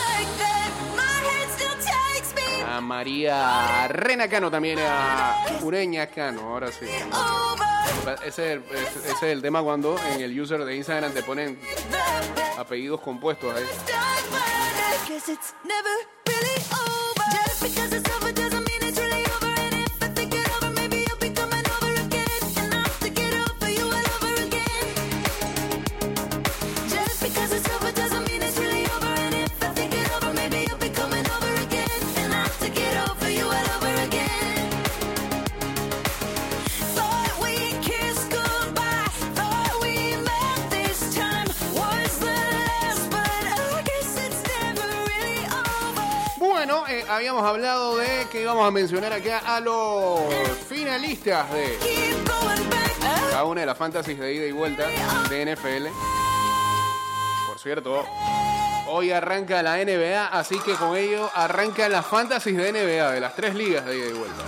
a 2.75 2.81
María 2.81 3.87
Rena 3.87 4.27
Cano, 4.27 4.51
también 4.51 4.79
a 4.81 5.45
Ureña 5.61 6.07
Cano, 6.07 6.41
ahora 6.41 6.71
sí. 6.71 6.85
Ese 8.25 8.53
es, 8.55 9.23
el, 9.23 9.41
tema 9.41 9.63
cuando 9.63 9.95
en 10.13 10.21
el 10.21 10.39
user 10.39 10.63
de 10.65 10.75
Instagram 10.75 11.13
te 11.13 11.23
ponen 11.23 11.57
apellidos 12.57 12.99
compuestos. 12.99 13.55
Habíamos 47.27 47.49
hablado 47.49 47.97
de 47.97 48.27
que 48.31 48.43
íbamos 48.43 48.67
a 48.67 48.69
mencionar 48.69 49.11
acá 49.11 49.39
a 49.39 49.59
los 49.59 50.19
finalistas 50.69 51.51
de 51.51 51.75
cada 53.31 53.45
una 53.45 53.61
de 53.61 53.65
las 53.65 53.75
fantasies 53.75 54.19
de 54.19 54.31
ida 54.31 54.45
y 54.45 54.51
vuelta 54.51 54.87
de 55.27 55.55
NFL. 55.55 55.87
Por 57.47 57.57
cierto, 57.57 58.05
hoy 58.85 59.09
arranca 59.09 59.63
la 59.63 59.83
NBA, 59.83 60.27
así 60.27 60.59
que 60.59 60.73
con 60.73 60.95
ello 60.95 61.31
arrancan 61.33 61.91
las 61.93 62.05
fantasies 62.05 62.57
de 62.57 62.71
NBA, 62.71 63.13
de 63.13 63.19
las 63.19 63.35
tres 63.35 63.55
ligas 63.55 63.87
de 63.87 63.97
ida 63.97 64.07
y 64.07 64.13
vuelta. 64.13 64.43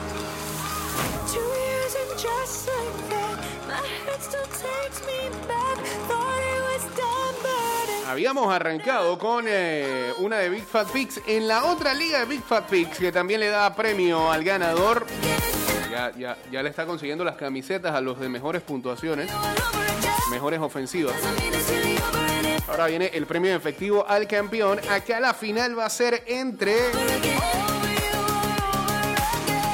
Habíamos 8.18 8.52
arrancado 8.52 9.20
con 9.20 9.46
eh, 9.48 10.12
una 10.18 10.40
de 10.40 10.50
Big 10.50 10.66
Fat 10.66 10.90
Pigs 10.90 11.22
en 11.28 11.48
la 11.48 11.66
otra 11.66 11.94
liga 11.94 12.18
de 12.18 12.26
Big 12.26 12.42
Fat 12.42 12.68
Pigs 12.68 12.98
que 12.98 13.12
también 13.12 13.40
le 13.40 13.50
da 13.50 13.76
premio 13.76 14.32
al 14.32 14.44
ganador. 14.44 15.06
Ya, 15.92 16.12
ya, 16.18 16.36
ya 16.52 16.64
le 16.64 16.70
está 16.72 16.88
consiguiendo 16.88 17.24
las 17.24 17.36
camisetas 17.36 17.94
a 17.94 18.02
los 18.02 18.20
de 18.20 18.28
mejores 18.28 18.64
puntuaciones, 18.64 19.30
mejores 20.32 20.60
ofensivas. 20.60 21.14
Ahora 22.68 22.88
viene 22.88 23.12
el 23.14 23.28
premio 23.28 23.52
en 23.52 23.58
efectivo 23.58 24.04
al 24.08 24.28
campeón. 24.28 24.80
Acá 24.90 25.20
la 25.20 25.36
final 25.36 25.78
va 25.78 25.86
a 25.86 25.90
ser 25.92 26.24
entre 26.26 26.76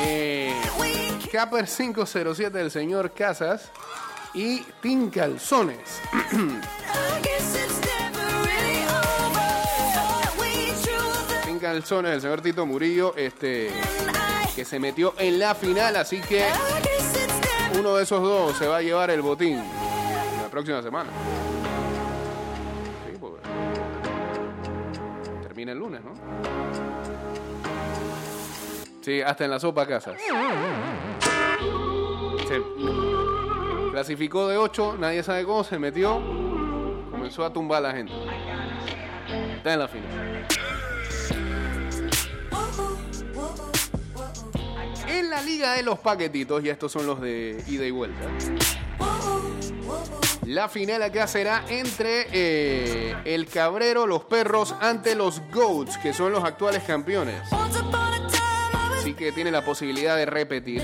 eh, 0.01 0.53
Capper 1.31 1.65
507 1.65 2.57
del 2.57 2.69
señor 2.69 3.13
Casas 3.13 3.71
y 4.33 4.65
Tim 4.81 5.09
Calzones. 5.09 6.01
Calzones 11.63 12.11
del 12.11 12.19
señor 12.19 12.41
Tito 12.41 12.65
Murillo, 12.65 13.15
este, 13.15 13.69
que 14.53 14.65
se 14.65 14.81
metió 14.81 15.13
en 15.17 15.39
la 15.39 15.55
final, 15.55 15.95
así 15.95 16.19
que 16.19 16.45
uno 17.79 17.95
de 17.95 18.03
esos 18.03 18.21
dos 18.21 18.57
se 18.57 18.67
va 18.67 18.77
a 18.77 18.81
llevar 18.81 19.09
el 19.11 19.21
botín 19.21 19.63
la 20.41 20.49
próxima 20.51 20.83
semana. 20.83 21.09
Termina 25.41 25.71
el 25.71 25.77
lunes, 25.77 26.01
¿no? 26.03 26.13
Sí, 28.99 29.21
hasta 29.21 29.45
en 29.45 29.51
la 29.51 29.59
sopa 29.61 29.87
casas. 29.87 30.17
Clasificó 33.91 34.49
de 34.49 34.57
8, 34.57 34.97
nadie 34.99 35.23
sabe 35.23 35.45
cómo, 35.45 35.63
se 35.63 35.79
metió, 35.79 36.21
comenzó 37.09 37.45
a 37.45 37.53
tumbar 37.53 37.77
a 37.77 37.87
la 37.87 37.93
gente. 37.93 38.11
Está 39.55 39.71
en 39.71 39.79
la 39.79 39.87
final. 39.87 40.45
La 45.33 45.41
liga 45.41 45.73
de 45.73 45.81
los 45.81 45.97
paquetitos, 45.97 46.63
y 46.63 46.69
estos 46.69 46.91
son 46.91 47.07
los 47.07 47.19
de 47.19 47.63
ida 47.67 47.85
y 47.85 47.91
vuelta. 47.91 48.21
La 50.45 50.69
final 50.69 51.01
acá 51.01 51.25
será 51.27 51.65
entre 51.69 52.27
eh, 52.31 53.15
el 53.25 53.47
Cabrero, 53.47 54.05
los 54.05 54.25
Perros, 54.25 54.75
ante 54.79 55.15
los 55.15 55.41
Goats, 55.51 55.97
que 55.97 56.13
son 56.13 56.31
los 56.31 56.43
actuales 56.43 56.83
campeones. 56.83 57.41
Así 58.99 59.15
que 59.15 59.31
tiene 59.31 59.49
la 59.49 59.65
posibilidad 59.65 60.15
de 60.17 60.27
repetir 60.27 60.83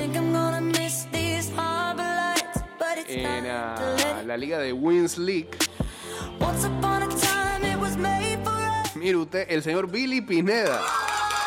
en 3.07 3.45
ah, 3.47 3.75
la 4.25 4.35
liga 4.35 4.57
de 4.57 4.73
Wins 4.73 5.19
League. 5.19 5.49
Mire 8.95 9.15
usted, 9.15 9.45
el 9.47 9.61
señor 9.61 9.91
Billy 9.91 10.21
Pineda. 10.21 10.81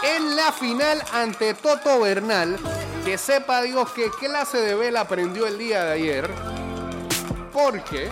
En 0.04 0.34
la 0.34 0.52
final 0.52 1.02
ante 1.12 1.54
Toto 1.54 2.00
Bernal, 2.00 2.58
que 3.04 3.18
sepa 3.18 3.62
Dios 3.62 3.90
qué 3.92 4.10
clase 4.10 4.58
de 4.58 4.74
vela 4.74 5.00
aprendió 5.00 5.46
el 5.46 5.58
día 5.58 5.84
de 5.84 5.92
ayer, 5.92 6.30
porque 7.52 8.08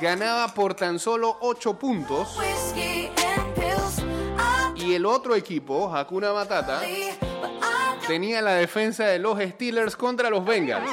ganaba 0.00 0.48
por 0.48 0.74
tan 0.74 0.98
solo 0.98 1.38
8 1.40 1.78
puntos 1.78 2.38
y 4.74 4.94
el 4.94 5.06
otro 5.06 5.34
equipo, 5.34 5.94
Hakuna 5.94 6.32
Matata, 6.32 6.82
tenía 8.06 8.42
la 8.42 8.54
defensa 8.54 9.04
de 9.04 9.18
los 9.18 9.38
Steelers 9.38 9.96
contra 9.96 10.28
los 10.28 10.44
Bengals. 10.44 10.90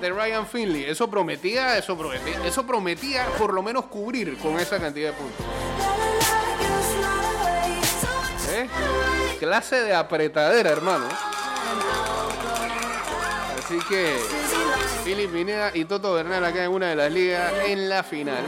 De 0.00 0.10
Ryan 0.10 0.46
Finley, 0.46 0.84
eso 0.84 1.10
prometía, 1.10 1.76
eso 1.76 1.96
prometía, 1.96 2.46
eso 2.46 2.66
prometía 2.66 3.26
por 3.38 3.52
lo 3.52 3.62
menos 3.62 3.84
cubrir 3.84 4.38
con 4.38 4.58
esa 4.58 4.78
cantidad 4.78 5.10
de 5.10 5.16
puntos. 5.16 5.46
¿Eh? 8.60 8.68
Clase 9.38 9.80
de 9.80 9.94
apretadera, 9.94 10.70
hermano. 10.70 11.06
Así 13.58 13.78
que 13.88 14.18
Philip 15.04 15.32
Pineda 15.32 15.70
y 15.72 15.86
Toto 15.86 16.12
Bernal 16.12 16.44
acá 16.44 16.64
en 16.64 16.72
una 16.72 16.88
de 16.88 16.96
las 16.96 17.10
ligas 17.10 17.52
en 17.66 17.88
la 17.88 18.02
final. 18.02 18.44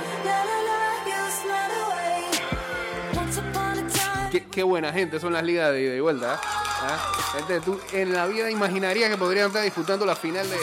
Qué, 4.50 4.62
buena 4.62 4.92
gente 4.92 5.18
son 5.20 5.32
las 5.32 5.44
ligas 5.44 5.72
de 5.72 5.82
ida 5.82 5.94
y 5.94 6.00
vuelta. 6.00 6.38
¿ah? 6.42 7.12
Gente, 7.36 7.60
tú 7.60 7.80
en 7.92 8.12
la 8.12 8.26
vida 8.26 8.50
imaginarías 8.50 9.08
que 9.10 9.16
podrían 9.16 9.46
estar 9.46 9.62
disputando 9.62 10.04
la 10.04 10.16
final 10.16 10.46
de, 10.48 10.56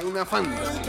de 0.00 0.04
una 0.04 0.24
fantasy. 0.24 0.80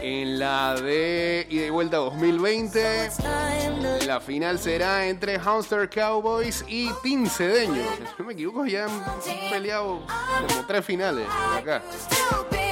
En 0.00 0.38
la 0.38 0.74
de 0.74 1.46
ida 1.50 1.66
y 1.66 1.70
vuelta 1.70 1.96
2020, 1.98 3.06
It's 3.06 3.16
time 3.16 3.98
to 3.98 4.06
la 4.06 4.20
final 4.20 4.58
será 4.58 5.06
entre 5.06 5.38
Hamster 5.38 5.90
Cowboys 5.90 6.64
y 6.66 6.90
Team 7.02 7.26
Cedeño. 7.26 7.82
Si 7.82 8.14
no 8.18 8.24
me 8.24 8.32
equivoco, 8.32 8.64
ya 8.64 8.84
han 8.86 9.04
peleado 9.50 10.00
como 10.48 10.66
tres 10.66 10.84
finales 10.84 11.26
acá. 11.56 11.82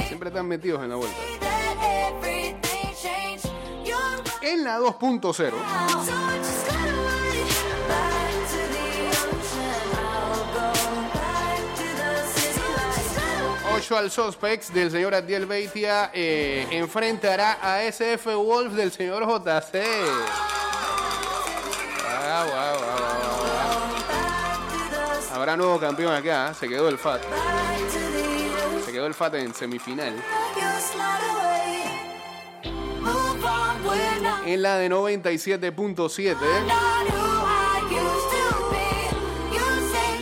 Siempre 0.06 0.28
están 0.28 0.46
metidos 0.46 0.82
en 0.82 0.90
la 0.90 0.96
vuelta. 0.96 1.16
En 4.42 4.64
la 4.64 4.78
2.0, 4.78 5.52
8 13.76 13.96
al 13.98 14.10
Sospex 14.10 14.72
del 14.72 14.90
señor 14.90 15.14
Adiel 15.14 15.44
Beitia 15.44 16.10
eh, 16.14 16.66
enfrentará 16.70 17.58
a 17.60 17.82
SF 17.82 18.34
Wolf 18.34 18.72
del 18.72 18.90
señor 18.90 19.24
JC. 19.24 19.84
Ah, 22.08 22.46
wow, 22.46 22.54
wow, 22.54 22.88
wow, 22.88 23.44
Habrá 25.34 25.58
nuevo 25.58 25.78
campeón 25.78 26.14
acá, 26.14 26.52
¿eh? 26.52 26.54
se 26.58 26.66
quedó 26.70 26.88
el 26.88 26.96
FAT. 26.96 27.20
Se 28.86 28.92
quedó 28.92 29.06
el 29.06 29.12
FAT 29.12 29.34
en 29.34 29.52
semifinal. 29.52 30.14
En 34.46 34.62
la 34.62 34.78
de 34.78 34.88
97.7. 34.88 36.36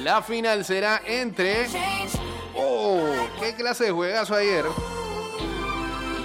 La 0.02 0.22
final 0.22 0.64
será 0.64 1.00
entre. 1.06 1.68
¡Oh! 2.56 3.23
¡Qué 3.40 3.54
clase 3.54 3.84
de 3.84 3.90
juegazo 3.90 4.34
ayer! 4.34 4.64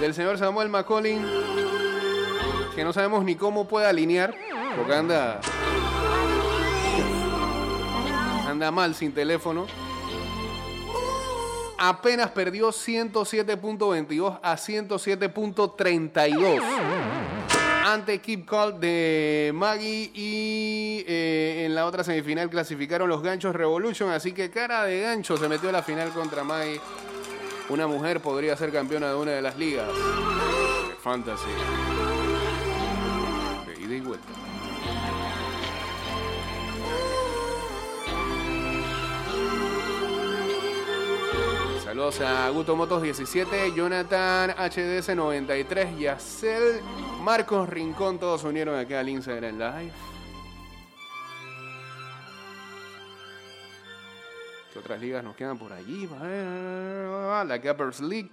Del 0.00 0.14
señor 0.14 0.38
Samuel 0.38 0.68
McCollin. 0.68 1.26
Que 2.74 2.84
no 2.84 2.92
sabemos 2.92 3.24
ni 3.24 3.34
cómo 3.34 3.68
puede 3.68 3.86
alinear. 3.86 4.34
Porque 4.76 4.94
anda. 4.94 5.40
Anda 8.46 8.70
mal 8.70 8.94
sin 8.94 9.12
teléfono. 9.12 9.66
Apenas 11.78 12.30
perdió 12.30 12.68
107.22 12.68 14.38
a 14.42 14.56
107.32 14.56 17.19
ante 17.92 18.20
Keep 18.20 18.46
Call 18.46 18.80
de 18.80 19.50
Maggie 19.54 20.10
y 20.14 21.04
eh, 21.06 21.64
en 21.66 21.74
la 21.74 21.86
otra 21.86 22.04
semifinal 22.04 22.48
clasificaron 22.48 23.08
los 23.08 23.22
ganchos 23.22 23.54
Revolution, 23.54 24.10
así 24.10 24.32
que 24.32 24.50
cara 24.50 24.84
de 24.84 25.00
gancho 25.00 25.36
se 25.36 25.48
metió 25.48 25.68
a 25.70 25.72
la 25.72 25.82
final 25.82 26.10
contra 26.10 26.44
Maggie. 26.44 26.80
Una 27.68 27.86
mujer 27.86 28.20
podría 28.20 28.56
ser 28.56 28.72
campeona 28.72 29.08
de 29.08 29.14
una 29.14 29.32
de 29.32 29.42
las 29.42 29.56
ligas. 29.56 29.88
Fantasy. 31.02 31.50
Saludos 42.00 42.20
a 42.22 42.48
Guto 42.48 42.76
Motos 42.76 43.02
17, 43.02 43.74
Jonathan 43.76 44.52
HDZ 44.52 45.14
93, 45.14 45.98
Yacel, 45.98 46.80
Marcos 47.22 47.68
Rincón, 47.68 48.18
todos 48.18 48.40
se 48.40 48.48
unieron 48.48 48.78
acá 48.78 49.00
al 49.00 49.10
Instagram 49.10 49.58
Live. 49.58 49.92
¿Qué 54.72 54.78
otras 54.78 54.98
ligas 54.98 55.22
nos 55.22 55.36
quedan 55.36 55.58
por 55.58 55.74
allí? 55.74 56.08
La 57.46 57.60
Cappers 57.62 58.00
League. 58.00 58.30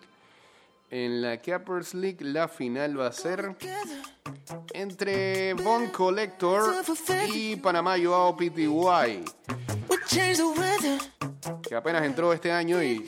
En 0.90 1.22
la 1.22 1.42
Cappers 1.42 1.94
League 1.94 2.24
la 2.24 2.48
final 2.48 2.98
va 2.98 3.08
a 3.08 3.12
ser 3.12 3.54
entre 4.74 5.56
Bond 5.56 5.92
Collector 5.92 6.74
y 7.34 7.58
Panamá 7.58 7.98
Joao 8.02 8.38
PTY, 8.38 9.26
We 10.08 10.16
change 10.16 10.38
the 10.38 10.48
weather, 10.48 11.00
que 11.68 11.76
apenas 11.76 12.04
entró 12.04 12.32
este 12.32 12.50
año 12.52 12.82
y 12.82 13.06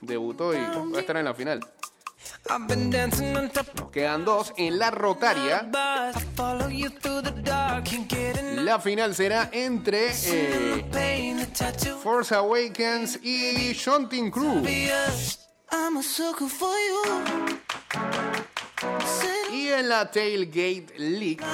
debutó 0.00 0.54
y 0.54 0.58
va 0.58 0.96
a 0.96 1.00
estar 1.00 1.16
en 1.16 1.24
la 1.26 1.34
final. 1.34 1.60
Quedan 3.92 4.24
dos 4.24 4.54
en 4.56 4.78
la 4.78 4.90
rotaria. 4.90 5.68
La 8.54 8.78
final 8.80 9.14
será 9.14 9.50
entre 9.52 10.10
eh, 10.24 11.96
Force 12.02 12.34
Awakens 12.34 13.18
y 13.22 13.72
Shunting 13.74 14.30
Crew. 14.30 14.64
Y 19.52 19.68
en 19.68 19.88
la 19.88 20.10
Tailgate 20.10 20.94
League 20.96 21.44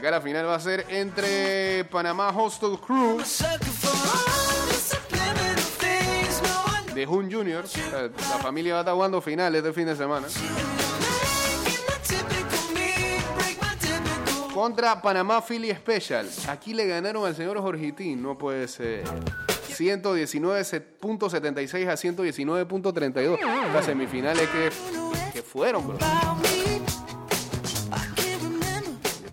Acá 0.00 0.10
la 0.12 0.20
final 0.22 0.48
va 0.48 0.54
a 0.54 0.60
ser 0.60 0.86
entre 0.88 1.84
Panamá 1.84 2.30
Hostel 2.30 2.78
Crew 2.78 3.18
de 6.94 7.06
Hun 7.06 7.30
Jr. 7.30 7.64
La, 7.92 8.08
familia 8.38 8.72
va 8.72 8.78
a 8.78 8.80
estar 8.80 8.94
jugando 8.94 9.20
finales 9.20 9.62
este 9.62 9.74
fin 9.74 9.84
de 9.84 9.94
semana. 9.94 10.26
Contra 14.54 15.02
Panamá 15.02 15.42
Philly 15.42 15.70
Special. 15.74 16.26
Aquí 16.48 16.72
le 16.72 16.86
ganaron 16.86 17.26
al 17.26 17.36
señor 17.36 17.60
Jorgitín. 17.60 18.22
No 18.22 18.38
puede 18.38 18.68
ser. 18.68 19.04
119.76 19.04 21.88
a 21.88 21.92
119.32. 21.92 23.38
Las 23.74 23.84
semifinales 23.84 24.48
que, 24.48 24.70
que 25.34 25.42
fueron, 25.42 25.88
bro. 25.88 25.98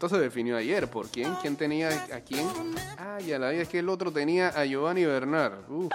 Se 0.10 0.20
definió 0.20 0.56
ayer. 0.56 0.90
¿Por 0.90 1.08
quién? 1.10 1.34
¿Quién 1.42 1.56
tenía 1.56 1.90
a 1.90 2.22
quién? 2.22 2.48
Ah, 2.98 3.18
ya 3.20 3.38
la 3.40 3.50
vida 3.50 3.64
es 3.64 3.68
que 3.68 3.80
el 3.80 3.90
otro 3.90 4.12
tenía 4.12 4.50
a 4.50 4.64
Giovanni 4.64 5.04
Bernard. 5.04 5.70
Uf, 5.70 5.92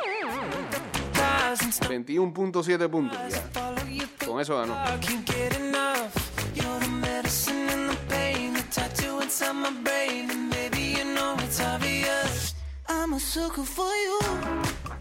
thousands. 1.15 1.81
21.7 1.81 2.91
puntos. 2.91 3.19
Con 4.27 4.41
eso 4.41 4.59
ganó. 4.59 4.77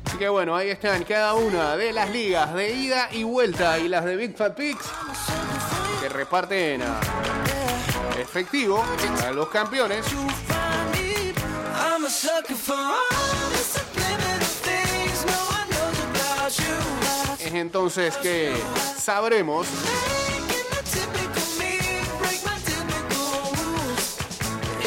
Así 0.06 0.18
que 0.18 0.30
bueno, 0.30 0.56
ahí 0.56 0.70
están 0.70 1.04
cada 1.04 1.34
una 1.34 1.76
de 1.76 1.92
las 1.92 2.10
ligas 2.12 2.54
de 2.54 2.74
ida 2.74 3.10
y 3.12 3.24
vuelta 3.24 3.78
y 3.80 3.90
las 3.90 4.06
de 4.06 4.16
Big 4.16 4.38
Fat 4.38 4.56
Pigs 4.56 4.86
que 6.02 6.10
reparten 6.10 6.82
a 6.82 7.31
efectivo 8.20 8.84
a 9.26 9.32
los 9.32 9.50
campeones. 9.50 10.06
Es 17.40 17.54
entonces 17.54 18.18
que 18.18 18.54
sabremos 18.98 19.68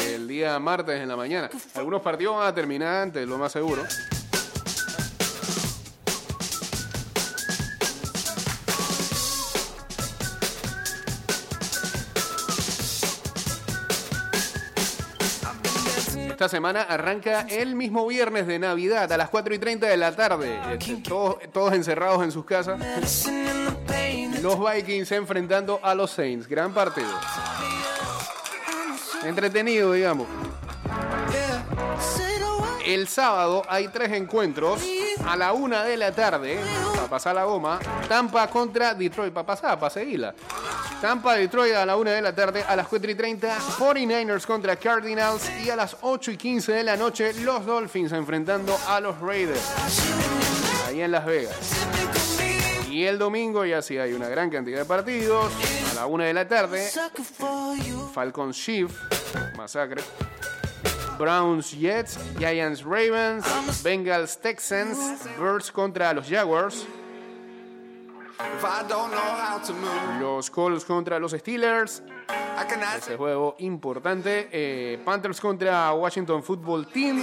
el 0.05 0.27
día 0.27 0.57
martes 0.59 1.01
en 1.01 1.07
la 1.07 1.15
mañana. 1.15 1.49
Algunos 1.73 2.01
partidos 2.01 2.37
van 2.37 2.47
a 2.47 2.55
terminar 2.55 3.03
antes, 3.03 3.27
lo 3.27 3.37
más 3.37 3.51
seguro. 3.51 3.83
Esta 16.35 16.49
semana 16.49 16.81
arranca 16.81 17.47
el 17.49 17.75
mismo 17.75 18.05
viernes 18.05 18.45
de 18.45 18.59
Navidad 18.59 19.09
a 19.09 19.15
las 19.15 19.29
4 19.29 19.55
y 19.55 19.57
30 19.57 19.87
de 19.87 19.95
la 19.95 20.13
tarde. 20.13 20.59
Este, 20.73 20.97
Todos, 20.97 21.37
todos 21.53 21.71
encerrados 21.71 22.21
en 22.25 22.31
sus 22.33 22.43
casas. 22.43 22.77
Los 24.41 24.59
Vikings 24.59 25.13
enfrentando 25.13 25.79
a 25.81 25.95
los 25.95 26.11
Saints. 26.11 26.45
Gran 26.45 26.73
partido. 26.73 27.07
Entretenido, 29.23 29.93
digamos. 29.93 30.27
El 32.85 33.07
sábado 33.07 33.63
hay 33.69 33.87
tres 33.87 34.11
encuentros 34.11 34.81
a 35.25 35.37
la 35.37 35.53
una 35.53 35.85
de 35.85 35.95
la 35.95 36.11
tarde 36.11 36.59
para 36.95 37.07
pasar 37.07 37.33
la 37.33 37.45
goma. 37.45 37.79
Tampa 38.09 38.45
contra 38.49 38.93
Detroit, 38.93 39.33
para 39.33 39.47
pasar, 39.47 39.79
para 39.79 39.89
seguirla. 39.89 40.35
Tampa, 41.01 41.35
Detroit 41.35 41.73
a 41.73 41.85
la 41.85 41.97
una 41.97 42.11
de 42.11 42.21
la 42.21 42.33
tarde, 42.33 42.63
a 42.63 42.75
las 42.75 42.87
4 42.87 43.11
y 43.11 43.15
30, 43.15 43.57
49ers 43.77 44.45
contra 44.45 44.75
Cardinals 44.75 45.49
y 45.63 45.69
a 45.69 45.75
las 45.75 45.97
8 46.01 46.31
y 46.31 46.37
15 46.37 46.71
de 46.71 46.83
la 46.83 46.97
noche 46.97 47.33
los 47.41 47.65
Dolphins 47.65 48.11
enfrentando 48.11 48.77
a 48.87 48.99
los 48.99 49.19
Raiders. 49.19 49.61
Ahí 50.87 51.01
en 51.01 51.11
Las 51.11 51.25
Vegas. 51.25 51.55
Y 52.89 53.03
el 53.03 53.17
domingo 53.17 53.65
ya 53.65 53.81
sí 53.81 53.97
hay 53.97 54.13
una 54.13 54.29
gran 54.29 54.49
cantidad 54.49 54.79
de 54.79 54.85
partidos. 54.85 55.51
A 55.91 55.95
la 55.95 56.05
una 56.05 56.25
de 56.25 56.33
la 56.33 56.47
tarde. 56.47 56.89
Falcons 58.13 58.55
Chiefs, 58.57 58.95
masacre. 59.57 60.01
Browns 61.17 61.71
Jets, 61.71 62.17
Giants 62.37 62.83
Ravens, 62.83 63.45
Bengals 63.83 64.37
Texans, 64.37 64.97
Birds 65.37 65.71
contra 65.71 66.13
los 66.13 66.27
Jaguars, 66.27 66.85
los 70.19 70.49
Colts 70.49 70.85
contra 70.85 71.19
los 71.19 71.31
Steelers, 71.31 72.03
ese 72.97 73.17
juego 73.17 73.55
importante, 73.59 74.49
eh, 74.51 74.99
Panthers 75.03 75.39
contra 75.39 75.93
Washington 75.93 76.43
Football 76.43 76.87
Team 76.87 77.21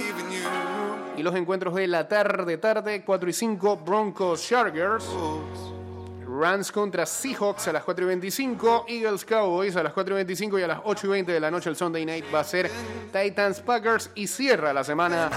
y 1.17 1.23
los 1.23 1.35
encuentros 1.35 1.75
de 1.75 1.87
la 1.87 2.07
tarde 2.07 2.57
tarde 2.57 3.03
4 3.03 3.29
y 3.29 3.33
5 3.33 3.77
Broncos 3.77 4.47
Chargers. 4.47 5.05
Rams 6.25 6.71
contra 6.71 7.05
Seahawks 7.05 7.67
a 7.67 7.73
las 7.73 7.83
4 7.83 8.05
y 8.05 8.07
25, 8.07 8.85
Eagles 8.87 9.23
Cowboys 9.23 9.75
a 9.75 9.83
las 9.83 9.93
4 9.93 10.15
y 10.15 10.17
25 10.17 10.59
y 10.59 10.63
a 10.63 10.67
las 10.67 10.79
8 10.83 11.07
y 11.07 11.09
20 11.11 11.31
de 11.31 11.39
la 11.39 11.51
noche 11.51 11.69
el 11.69 11.75
Sunday 11.75 12.05
Night 12.05 12.25
va 12.33 12.39
a 12.39 12.43
ser 12.43 12.71
Titans 13.11 13.59
Packers 13.59 14.09
y 14.15 14.25
cierra 14.25 14.73
la 14.73 14.83
semana 14.83 15.29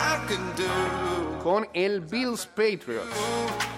con 1.42 1.68
el 1.74 2.00
Bills 2.00 2.46
Patriots. 2.46 3.75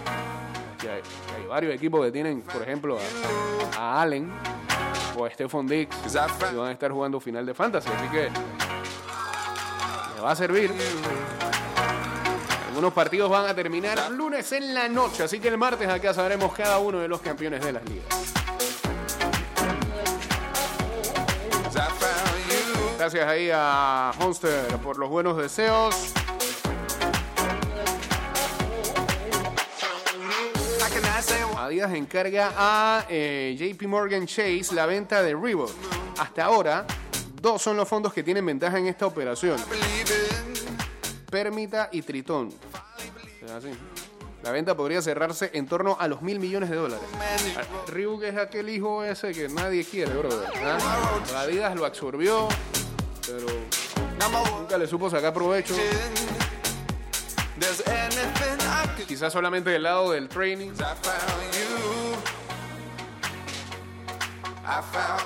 Que 0.79 0.89
hay, 0.89 1.03
hay 1.37 1.47
varios 1.47 1.75
equipos 1.75 2.05
que 2.05 2.13
tienen, 2.13 2.43
por 2.43 2.63
ejemplo, 2.63 2.99
a, 2.99 3.79
a 3.79 4.03
Allen 4.03 4.33
o 5.17 5.25
a 5.25 5.31
Stephon 5.31 5.67
que 5.67 5.89
found 6.29 6.57
van 6.57 6.69
a 6.69 6.73
estar 6.73 6.93
jugando 6.93 7.19
final 7.19 7.45
de 7.45 7.53
fantasy, 7.53 7.89
así 7.89 8.09
que 8.09 8.31
me 10.15 10.21
va 10.21 10.31
a 10.31 10.37
servir. 10.37 10.73
Algunos 12.69 12.93
partidos 12.93 13.29
van 13.29 13.47
a 13.47 13.55
terminar 13.55 14.11
lunes 14.13 14.53
en 14.53 14.73
la 14.73 14.89
noche, 14.89 15.25
así 15.25 15.41
que 15.41 15.49
el 15.49 15.59
martes 15.59 15.89
acá 15.89 16.15
sabremos 16.15 16.53
cada 16.55 16.79
uno 16.79 17.01
de 17.01 17.09
los 17.09 17.21
campeones 17.21 17.65
de 17.65 17.73
las 17.73 17.85
ligas. 17.85 18.07
Gracias 22.97 23.29
ahí 23.29 23.51
a 23.53 24.13
Honster 24.21 24.77
por 24.79 24.99
los 24.99 25.09
buenos 25.09 25.37
deseos. 25.37 26.13
Adidas 31.59 31.93
encarga 31.93 32.53
a 32.57 33.05
eh, 33.09 33.57
JP 33.59 33.89
Morgan 33.89 34.27
Chase 34.27 34.69
la 34.75 34.87
venta 34.87 35.23
de 35.23 35.35
Reebok. 35.35 35.73
Hasta 36.19 36.45
ahora, 36.45 36.87
dos 37.43 37.61
son 37.61 37.77
los 37.77 37.89
fondos 37.89 38.13
que 38.13 38.23
tienen 38.23 38.47
ventaja 38.47 38.79
en 38.79 38.87
esta 38.87 39.07
operación. 39.07 39.57
Permita 41.29 41.89
y 41.91 42.03
Tritón. 42.03 42.55
Así. 43.57 43.71
La 44.45 44.53
venta 44.53 44.77
podría 44.77 45.03
cerrarse 45.03 45.51
en 45.53 45.67
torno 45.67 45.97
a 45.99 46.07
los 46.07 46.23
mil 46.23 46.39
millones 46.39 46.71
de 46.71 46.77
dólares. 46.77 47.05
Reebok 47.89 48.23
es 48.23 48.37
aquel 48.37 48.69
hijo 48.69 49.03
ese 49.03 49.33
que 49.33 49.49
nadie 49.49 49.85
quiere, 49.85 50.15
brother. 50.15 50.49
¿ah? 50.65 51.21
Adidas 51.39 51.75
lo 51.75 51.85
absorbió, 51.87 52.47
pero 53.27 53.49
nunca 54.61 54.79
le 54.79 54.87
supo 54.87 55.11
sacar 55.11 55.35
provecho. 55.35 55.75
Quizás 59.07 59.33
solamente 59.33 59.71
del 59.71 59.83
lado 59.83 60.13
del 60.13 60.29
training, 60.29 60.73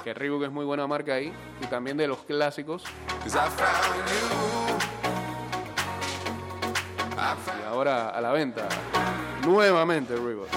que 0.04 0.14
Reebok 0.14 0.44
es 0.44 0.50
muy 0.50 0.64
buena 0.64 0.86
marca 0.86 1.14
ahí, 1.14 1.32
y 1.60 1.66
también 1.66 1.96
de 1.96 2.06
los 2.06 2.18
clásicos. 2.24 2.84
Y 7.60 7.68
ahora 7.68 8.10
a 8.10 8.20
la 8.20 8.32
venta, 8.32 8.68
nuevamente 9.44 10.14
Reebok. 10.16 10.48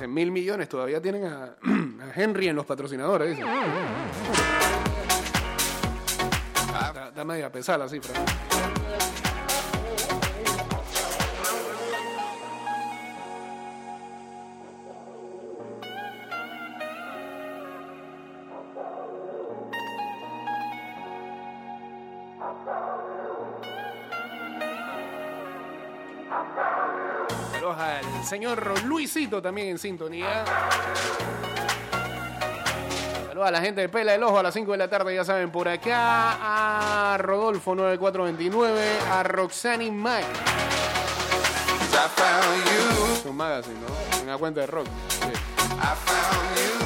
En 0.00 0.14
mil 0.14 0.30
millones 0.30 0.68
todavía 0.68 1.02
tienen 1.02 1.24
a, 1.24 1.44
a 2.04 2.12
Henry 2.14 2.48
en 2.48 2.56
los 2.56 2.66
patrocinadores. 2.66 3.30
dicen. 3.30 3.46
Está, 7.18 7.24
media 7.24 7.50
pesada 7.50 7.78
la 7.78 7.88
cifra. 7.88 8.14
Saludos 27.50 27.78
al 27.78 28.24
señor 28.24 28.84
Luisito 28.84 29.42
también 29.42 29.70
en 29.70 29.78
sintonía. 29.78 30.44
Saludos 33.38 33.56
a 33.56 33.60
la 33.60 33.60
gente 33.60 33.80
de 33.82 33.88
Pela 33.88 34.10
del 34.10 34.22
Ojo 34.24 34.36
a 34.36 34.42
las 34.42 34.52
5 34.52 34.72
de 34.72 34.78
la 34.78 34.90
tarde, 34.90 35.14
ya 35.14 35.24
saben, 35.24 35.52
por 35.52 35.68
acá. 35.68 36.36
A 36.40 36.97
Rodolfo 37.18 37.74
9429, 37.74 38.80
a 39.10 39.22
Roxani 39.22 39.90
Mac. 39.90 40.24
You. 42.64 43.12
Es 43.12 43.24
un 43.26 43.36
magazine, 43.36 43.76
¿no? 43.80 44.22
Una 44.22 44.38
cuenta 44.38 44.60
de 44.60 44.66
rock. 44.66 44.86
Sí. 45.08 45.28
I 45.28 45.94
found 46.04 46.56
you. 46.56 46.78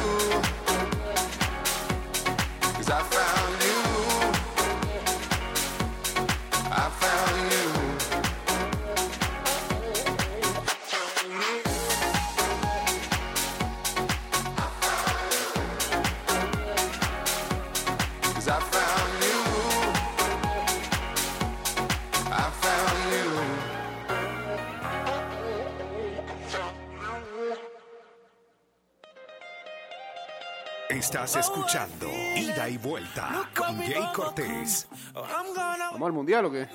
Estás 31.33 31.47
escuchando 31.47 32.11
Ida 32.37 32.68
y 32.68 32.77
Vuelta 32.77 33.49
con 33.57 33.79
Jay 33.79 34.07
Cortés. 34.14 34.87
¿Vamos 35.14 36.07
al 36.07 36.12
mundial 36.12 36.45
o 36.45 36.53
qué? 36.53 36.68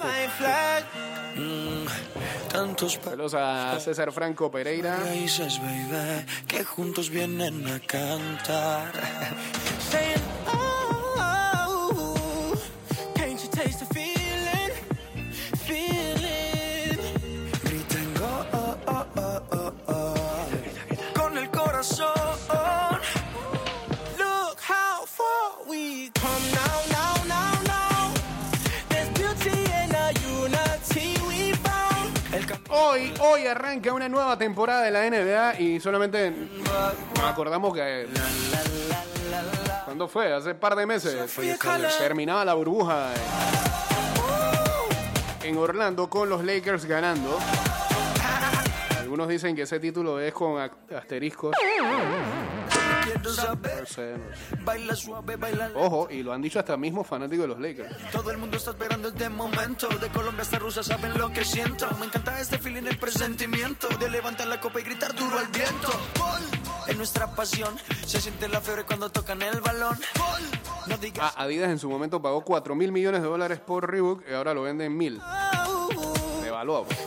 Mm, 1.35 1.85
tantos 2.51 2.93
Saludos 2.93 3.35
a 3.35 3.79
César 3.79 4.11
Franco 4.11 4.49
Pereira. 4.49 4.97
que 6.47 6.63
juntos 6.63 7.11
vienen 7.11 7.67
a 7.67 7.79
cantar. 7.81 8.93
Arranca 33.77 33.93
una 33.93 34.09
nueva 34.09 34.35
temporada 34.39 34.81
de 34.81 34.89
la 34.91 35.07
NBA 35.07 35.59
y 35.59 35.79
solamente 35.79 36.31
nos 36.31 37.23
acordamos 37.23 37.75
que... 37.75 38.07
¿Cuándo 39.85 40.07
fue? 40.07 40.33
Hace 40.33 40.51
un 40.51 40.57
par 40.57 40.75
de 40.75 40.85
meses. 40.87 41.15
Terminaba 41.99 42.43
la 42.43 42.55
burbuja 42.55 43.11
en- 45.43 45.57
Orlando 45.57 46.09
con 46.09 46.27
los 46.29 46.43
Lakers 46.43 46.85
ganando. 46.85 47.37
Algunos 48.99 49.27
dicen 49.29 49.55
que 49.55 49.61
ese 49.61 49.79
título 49.79 50.19
es 50.19 50.33
con 50.33 50.59
asteriscos. 50.95 51.55
Quiero 53.13 53.33
saber, 53.33 53.79
No 53.81 53.85
sé, 53.85 54.17
no 54.17 54.35
sé. 54.35 54.63
baila 54.63 54.95
suave, 54.95 55.35
baila 55.35 55.65
lento. 55.65 55.79
Ojo, 55.79 56.07
y 56.11 56.23
lo 56.23 56.33
han 56.33 56.41
dicho 56.41 56.59
hasta 56.59 56.75
mismos 56.77 57.07
fanáticos 57.07 57.43
de 57.43 57.47
los 57.47 57.59
Lakers. 57.59 57.95
Todo 58.11 58.31
el 58.31 58.37
mundo 58.37 58.57
está 58.57 58.71
esperando 58.71 59.07
este 59.09 59.29
momento. 59.29 59.87
De 59.87 60.09
Colombia 60.09 60.41
hasta 60.43 60.59
Rusia 60.59 60.83
saben 60.83 61.17
lo 61.17 61.31
que 61.31 61.43
siento. 61.45 61.87
Me 61.99 62.05
encanta 62.07 62.39
este 62.39 62.57
feeling, 62.57 62.83
el 62.87 62.97
presentimiento 62.97 63.87
de 63.99 64.09
levantar 64.09 64.47
la 64.47 64.59
copa 64.59 64.79
y 64.79 64.83
gritar 64.83 65.15
duro 65.15 65.37
al 65.39 65.47
viento. 65.47 65.87
Gol, 66.19 66.41
es 66.87 66.97
nuestra 66.97 67.27
pasión. 67.35 67.75
Se 68.05 68.19
siente 68.21 68.47
la 68.47 68.61
fiebre 68.61 68.83
cuando 68.83 69.09
tocan 69.09 69.41
el 69.41 69.59
balón. 69.61 69.97
Gol, 70.17 70.41
no 70.87 70.97
digas. 70.97 71.33
Ah, 71.35 71.43
Adidas 71.43 71.69
en 71.69 71.79
su 71.79 71.89
momento 71.89 72.21
pagó 72.21 72.41
4 72.41 72.75
mil 72.75 72.91
millones 72.91 73.21
de 73.21 73.27
dólares 73.27 73.59
por 73.59 73.89
Reebok 73.89 74.23
y 74.29 74.33
ahora 74.33 74.53
lo 74.53 74.63
venden 74.63 74.87
en 74.91 74.97
mil. 74.97 75.21
Devaluado. 76.43 76.85
pues. 76.85 76.99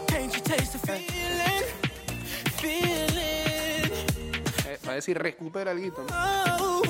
Para 4.90 4.96
decir 4.96 5.16
recupera 5.16 5.70
el. 5.70 5.92
Oh. 6.58 6.82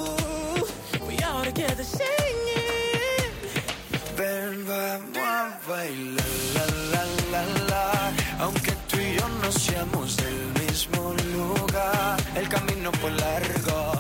Ven, 4.17 4.67
vamos 4.67 5.19
a 5.19 5.61
bailar, 5.69 6.25
la, 6.55 6.65
la, 6.93 7.05
la, 7.33 7.43
la. 7.69 8.13
Aunque 8.39 8.73
tú 8.89 8.97
y 8.97 9.19
yo 9.19 9.29
no 9.43 9.53
seamos 9.53 10.17
del 10.17 10.63
mismo 10.63 11.15
lugar, 11.35 12.17
el 12.37 12.49
camino 12.49 12.91
fue 12.93 13.11
largo 13.11 13.93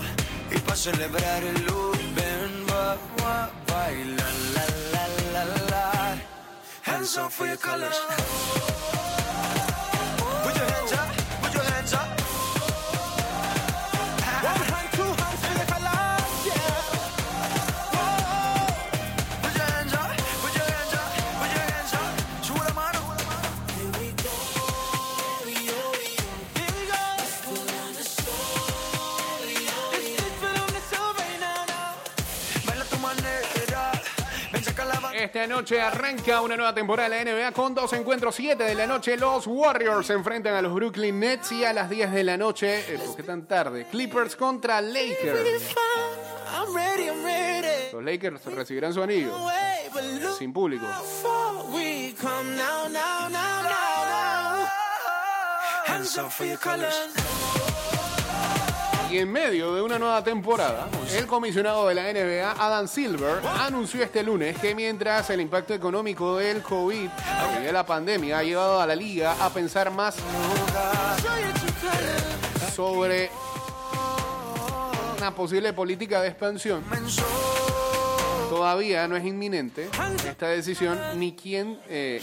y 0.50 0.58
para 0.60 0.76
celebrar 0.76 1.42
el 1.42 1.62
luz, 1.66 1.98
ven, 2.16 2.66
vamos 2.68 3.22
a 3.22 3.50
bailar, 3.70 4.34
la, 4.54 4.64
la, 4.94 5.44
la, 5.44 5.66
la. 5.70 6.16
Hands 6.86 7.18
for 7.28 7.46
your 7.46 7.58
colors. 7.58 8.69
Esta 35.40 35.54
noche 35.54 35.80
arranca 35.80 36.42
una 36.42 36.54
nueva 36.54 36.74
temporada 36.74 37.08
de 37.08 37.24
la 37.24 37.32
NBA 37.32 37.52
con 37.52 37.74
dos 37.74 37.90
encuentros. 37.94 38.34
7 38.34 38.62
de 38.62 38.74
la 38.74 38.86
noche, 38.86 39.16
los 39.16 39.46
Warriors 39.46 40.06
se 40.06 40.12
enfrentan 40.12 40.54
a 40.54 40.60
los 40.60 40.74
Brooklyn 40.74 41.18
Nets 41.18 41.52
y 41.52 41.64
a 41.64 41.72
las 41.72 41.88
10 41.88 42.12
de 42.12 42.24
la 42.24 42.36
noche, 42.36 42.80
eh, 42.80 42.98
¿por 42.98 43.16
qué 43.16 43.22
tan 43.22 43.48
tarde? 43.48 43.86
Clippers 43.90 44.36
contra 44.36 44.82
Lakers. 44.82 45.74
Los 47.90 48.04
Lakers 48.04 48.44
recibirán 48.44 48.92
su 48.92 49.02
anillo 49.02 49.34
sin 50.36 50.52
público. 50.52 50.84
Hands 55.86 56.18
up 56.18 56.30
for 56.30 56.46
your 56.46 56.58
colors. 56.58 57.29
Y 59.10 59.18
en 59.18 59.32
medio 59.32 59.74
de 59.74 59.82
una 59.82 59.98
nueva 59.98 60.22
temporada, 60.22 60.88
el 61.16 61.26
comisionado 61.26 61.88
de 61.88 61.94
la 61.94 62.12
NBA, 62.12 62.52
Adam 62.52 62.86
Silver, 62.86 63.42
anunció 63.44 64.04
este 64.04 64.22
lunes 64.22 64.56
que 64.58 64.72
mientras 64.72 65.28
el 65.30 65.40
impacto 65.40 65.74
económico 65.74 66.36
del 66.36 66.62
COVID 66.62 67.10
y 67.58 67.62
de 67.64 67.72
la 67.72 67.84
pandemia 67.84 68.38
ha 68.38 68.42
llevado 68.44 68.80
a 68.80 68.86
la 68.86 68.94
liga 68.94 69.34
a 69.44 69.50
pensar 69.50 69.90
más 69.90 70.14
sobre 72.74 73.30
una 75.18 75.34
posible 75.34 75.72
política 75.72 76.22
de 76.22 76.28
expansión, 76.28 76.84
todavía 78.50 79.06
no 79.06 79.16
es 79.16 79.24
inminente 79.24 79.88
esta 80.28 80.48
decisión 80.48 80.98
ni 81.16 81.34
quién 81.34 81.78
eh, 81.88 82.20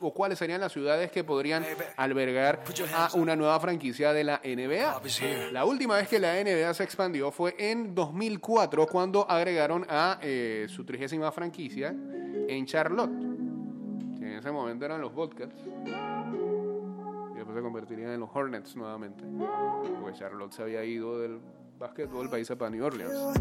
o, 0.00 0.14
cuáles 0.14 0.38
serían 0.38 0.60
las 0.60 0.72
ciudades 0.72 1.10
que 1.10 1.24
podrían 1.24 1.64
albergar 1.96 2.62
a 2.94 3.10
una 3.14 3.34
nueva 3.34 3.58
franquicia 3.58 4.12
de 4.12 4.22
la 4.22 4.40
NBA. 4.44 5.50
La 5.50 5.64
última 5.64 5.96
vez 5.96 6.08
que 6.08 6.20
la 6.20 6.34
NBA 6.42 6.72
se 6.74 6.84
expandió 6.84 7.32
fue 7.32 7.56
en 7.58 7.92
2004 7.92 8.86
cuando 8.86 9.28
agregaron 9.28 9.84
a 9.88 10.20
eh, 10.22 10.66
su 10.68 10.84
trigésima 10.84 11.32
franquicia 11.32 11.88
en 11.88 12.66
Charlotte, 12.66 13.10
que 14.18 14.26
en 14.26 14.38
ese 14.38 14.52
momento 14.52 14.84
eran 14.84 15.00
los 15.00 15.12
Bobcats. 15.12 15.56
Se 17.54 17.60
convertirían 17.62 18.10
en 18.10 18.18
los 18.18 18.30
Hornets 18.34 18.74
nuevamente, 18.74 19.22
porque 20.00 20.18
Charlotte 20.18 20.52
se 20.52 20.62
había 20.62 20.84
ido 20.84 21.20
del 21.20 21.38
básquetbol 21.84 22.28
para 22.28 22.40
irse 22.40 22.56
para 22.56 22.70
New 22.70 22.84
Orleans. 22.84 23.12
Los 23.12 23.38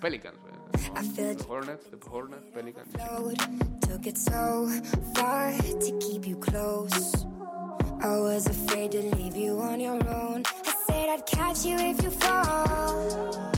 Pelicans. 0.00 0.38
Los 1.18 1.46
Hornets, 1.48 1.90
los 1.90 2.00
Hornets, 2.08 2.46
Pelicans. 2.52 2.88
I 8.04 8.18
was 8.18 8.46
afraid 8.48 8.90
to 8.90 9.00
leave 9.16 9.36
you 9.36 9.60
on 9.60 9.78
your 9.78 9.94
own. 10.08 10.42
I 10.66 10.74
said 10.88 11.08
I'd 11.08 11.24
catch 11.24 11.64
you 11.64 11.76
if 11.78 12.02
you 12.02 12.10
fall. 12.10 13.52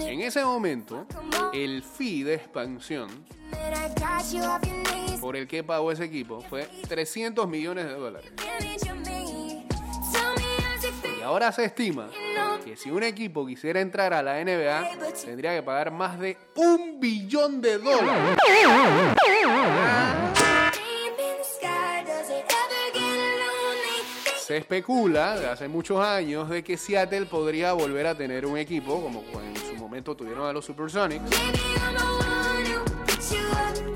En 0.00 0.22
ese 0.22 0.42
momento, 0.42 1.06
el 1.52 1.82
fee 1.82 2.22
de 2.22 2.34
expansión 2.34 3.10
por 5.20 5.36
el 5.36 5.46
que 5.46 5.62
pagó 5.62 5.92
ese 5.92 6.04
equipo 6.04 6.40
fue 6.40 6.66
300 6.88 7.46
millones 7.46 7.84
de 7.84 7.92
dólares. 7.92 8.32
Y 11.18 11.22
ahora 11.22 11.52
se 11.52 11.66
estima 11.66 12.08
que 12.64 12.76
si 12.76 12.90
un 12.90 13.02
equipo 13.02 13.46
quisiera 13.46 13.80
entrar 13.80 14.12
a 14.12 14.22
la 14.22 14.42
NBA, 14.42 15.14
tendría 15.24 15.54
que 15.54 15.62
pagar 15.62 15.90
más 15.90 16.18
de 16.18 16.36
un 16.56 17.00
billón 17.00 17.60
de 17.60 17.78
dólares. 17.78 18.38
Se 24.38 24.56
especula 24.56 25.38
de 25.38 25.48
hace 25.48 25.68
muchos 25.68 26.04
años 26.04 26.48
de 26.48 26.64
que 26.64 26.76
Seattle 26.76 27.26
podría 27.26 27.72
volver 27.72 28.06
a 28.08 28.16
tener 28.16 28.46
un 28.46 28.58
equipo, 28.58 29.00
como 29.00 29.22
en 29.40 29.56
su 29.56 29.76
momento 29.76 30.16
tuvieron 30.16 30.46
a 30.48 30.52
los 30.52 30.64
Supersonics, 30.64 31.22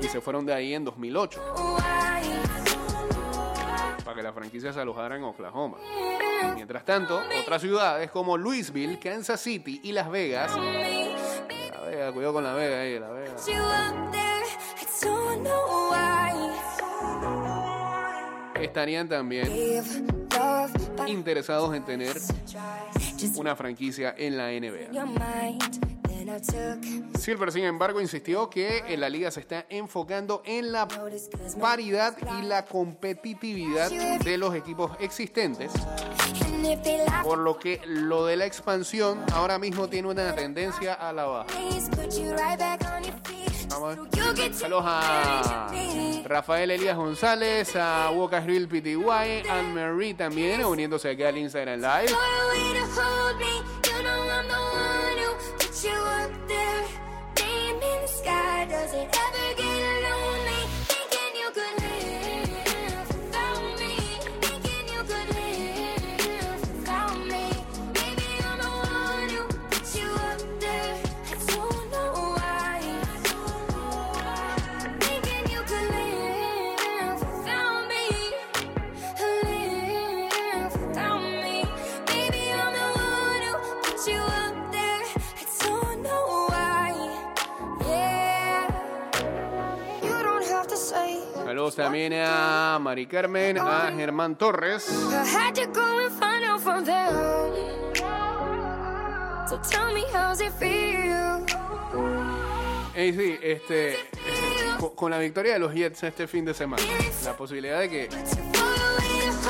y 0.01 0.07
se 0.07 0.21
fueron 0.21 0.45
de 0.45 0.53
ahí 0.53 0.73
en 0.73 0.85
2008, 0.85 1.41
wide. 1.57 2.14
Para 4.15 4.21
que 4.21 4.23
la 4.23 4.33
franquicia 4.33 4.71
se 4.71 4.79
alojara 4.79 5.17
en 5.17 5.23
Oklahoma. 5.23 5.77
Mientras 6.55 6.85
tanto, 6.85 7.21
otras 7.41 7.61
ciudades 7.61 8.09
como 8.11 8.37
Louisville, 8.37 8.97
Kansas 8.97 9.41
City 9.41 9.81
y 9.83 9.91
Las 9.91 10.09
Vegas, 10.09 10.55
La 10.55 11.81
Vega, 11.81 12.11
cuidado 12.13 12.33
con 12.33 12.43
La 12.43 12.53
Vega 12.53 12.79
ahí, 12.79 12.99
La 12.99 13.09
Vega. 13.09 13.35
estarían 18.61 19.07
también 19.07 19.47
interesados 21.07 21.75
en 21.75 21.85
tener 21.85 22.17
una 23.35 23.55
franquicia 23.55 24.15
en 24.17 24.37
la 24.37 24.49
NBA. 24.49 24.91
Silver, 27.19 27.51
sin 27.51 27.63
embargo, 27.65 28.01
insistió 28.01 28.49
que 28.49 28.83
en 28.87 28.99
la 28.99 29.09
liga 29.09 29.29
se 29.31 29.39
está 29.39 29.65
enfocando 29.69 30.41
en 30.45 30.71
la 30.71 30.87
paridad 31.59 32.17
y 32.39 32.45
la 32.45 32.65
competitividad 32.65 33.89
de 33.89 34.37
los 34.37 34.55
equipos 34.55 34.91
existentes, 34.99 35.71
por 37.23 37.37
lo 37.37 37.57
que 37.57 37.81
lo 37.85 38.25
de 38.25 38.37
la 38.37 38.45
expansión 38.45 39.23
ahora 39.33 39.59
mismo 39.59 39.87
tiene 39.87 40.07
una 40.09 40.33
tendencia 40.35 40.93
a 40.93 41.13
la 41.13 41.25
baja. 41.25 41.47
Vamos. 43.69 43.97
Saludos 44.53 44.83
a. 44.85 45.71
Rafael 46.25 46.71
Elías 46.71 46.97
González, 46.97 47.75
a 47.75 48.09
Walker 48.11 48.41
Grill 48.43 48.67
PTY, 48.67 49.47
Anne 49.49 49.73
Marie 49.73 50.13
también 50.15 50.63
uniéndose 50.65 51.09
aquí 51.09 51.23
al 51.23 51.37
Instagram 51.37 51.81
Live. 51.81 52.13
You 55.85 55.91
up 55.91 56.31
there. 56.47 56.83
Name 57.37 57.75
in 57.75 58.01
the 58.01 58.07
sky. 58.07 58.65
Does 58.65 58.91
it 58.91 59.07
ever 59.23 59.55
get 59.55 59.64
Saludos 91.65 91.75
también 91.77 92.13
a 92.13 92.77
Mari 92.79 93.07
Carmen, 93.07 93.57
a 93.57 93.91
Germán 93.91 94.37
Torres. 94.37 94.87
Ey, 102.93 103.13
sí, 103.13 103.39
este, 103.41 103.97
con, 104.79 104.95
con 104.95 105.09
la 105.09 105.17
victoria 105.17 105.53
de 105.53 105.59
los 105.59 105.73
Jets 105.73 106.03
este 106.03 106.27
fin 106.27 106.45
de 106.45 106.53
semana, 106.53 106.83
la 107.23 107.35
posibilidad 107.35 107.79
de 107.79 107.89
que 107.89 108.09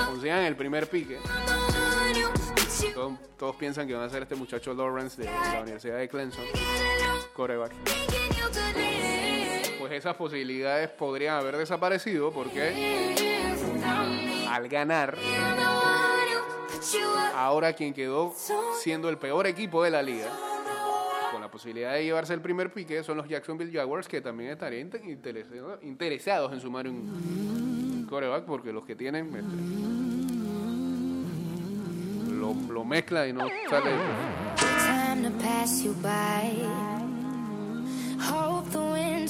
consigan 0.05 0.43
el 0.43 0.55
primer 0.55 0.89
pique. 0.89 1.19
Todos, 2.93 3.19
todos 3.37 3.55
piensan 3.57 3.87
que 3.87 3.93
van 3.93 4.03
a 4.03 4.09
ser 4.09 4.23
este 4.23 4.35
muchacho 4.35 4.73
Lawrence 4.73 5.21
de 5.21 5.27
la 5.27 5.59
Universidad 5.61 5.97
de 5.97 6.07
Clemson, 6.07 6.45
coreback. 7.33 7.73
Pues 9.87 9.99
esas 9.99 10.15
posibilidades 10.15 10.89
podrían 10.89 11.35
haber 11.35 11.57
desaparecido 11.57 12.31
porque 12.31 13.13
al 14.49 14.67
ganar, 14.67 15.15
ahora 17.35 17.71
quien 17.73 17.93
quedó 17.93 18.33
siendo 18.81 19.09
el 19.09 19.19
peor 19.19 19.45
equipo 19.45 19.83
de 19.83 19.91
la 19.91 20.01
liga, 20.01 20.31
con 21.31 21.39
la 21.39 21.51
posibilidad 21.51 21.93
de 21.93 22.03
llevarse 22.03 22.33
el 22.33 22.41
primer 22.41 22.73
pique, 22.73 23.03
son 23.03 23.17
los 23.17 23.27
Jacksonville 23.29 23.71
Jaguars, 23.71 24.07
que 24.07 24.21
también 24.21 24.49
estarían 24.49 24.89
inte- 24.89 25.79
interesados, 25.83 26.51
en 26.51 26.59
sumar 26.61 26.87
un, 26.87 26.95
un 26.95 28.07
coreback, 28.09 28.45
porque 28.45 28.73
los 28.73 28.85
que 28.87 28.95
tienen 28.95 29.27
este, 29.35 29.43
lo, 32.33 32.55
lo 32.73 32.83
mezcla 32.83 33.27
y 33.27 33.33
no 33.33 33.47
sale. 33.69 33.91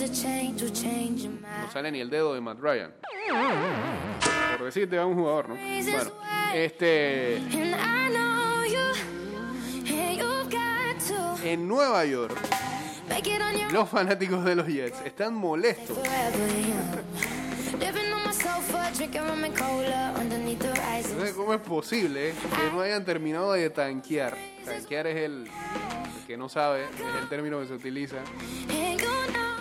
No 0.08 1.72
sale 1.72 1.91
ni 1.91 1.99
el 1.99 2.10
dedo 2.10 2.34
de 2.34 2.41
Matt 2.41 2.60
Ryan. 2.60 2.91
Por 4.58 4.66
decirte 4.66 4.97
a 4.97 5.06
un 5.06 5.16
jugador, 5.16 5.49
¿no? 5.49 5.56
Bueno, 5.56 6.12
este. 6.53 7.38
En 11.43 11.68
Nueva 11.68 12.06
York, 12.06 12.36
los 13.72 13.89
fanáticos 13.89 14.43
de 14.45 14.56
los 14.56 14.68
Jets 14.68 14.99
están 15.06 15.36
molestos 15.36 15.99
Entonces, 21.12 21.36
¿cómo 21.36 21.53
es 21.53 21.62
posible 21.62 22.34
que 22.34 22.72
no 22.72 22.82
hayan 22.82 23.06
terminado 23.06 23.53
de 23.53 23.70
tanquear? 23.70 24.36
Tanquear 24.64 25.08
es 25.08 25.18
el, 25.18 25.47
el 25.47 26.26
que 26.26 26.38
no 26.38 26.49
sabe, 26.49 26.86
es 26.86 27.22
el 27.22 27.30
término 27.30 27.60
que 27.60 27.68
se 27.68 27.74
utiliza 27.74 28.18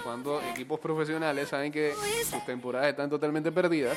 cuando 0.05 0.40
equipos 0.42 0.78
profesionales 0.78 1.48
saben 1.48 1.72
que 1.72 1.94
sus 2.28 2.44
temporadas 2.44 2.90
están 2.90 3.09
totalmente 3.09 3.50
perdidas, 3.50 3.96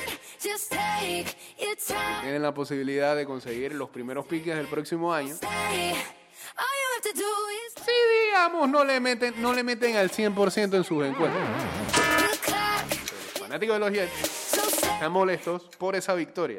tienen 2.22 2.42
la 2.42 2.54
posibilidad 2.54 3.14
de 3.14 3.26
conseguir 3.26 3.74
los 3.74 3.90
primeros 3.90 4.26
piques 4.26 4.56
del 4.56 4.66
próximo 4.66 5.12
año. 5.12 5.36
Si 7.84 7.92
digamos 8.26 8.68
no 8.68 8.84
le 8.84 8.98
meten, 9.00 9.34
no 9.40 9.52
le 9.52 9.62
meten 9.62 9.96
al 9.96 10.10
100% 10.10 10.74
en 10.74 10.84
sus 10.84 11.14
clock. 11.14 11.30
Los 13.34 13.40
fanáticos 13.40 13.74
de 13.76 13.80
los 13.80 13.92
Jets 13.92 14.54
están 14.82 15.12
molestos 15.12 15.62
por 15.76 15.94
esa 15.94 16.14
victoria. 16.14 16.56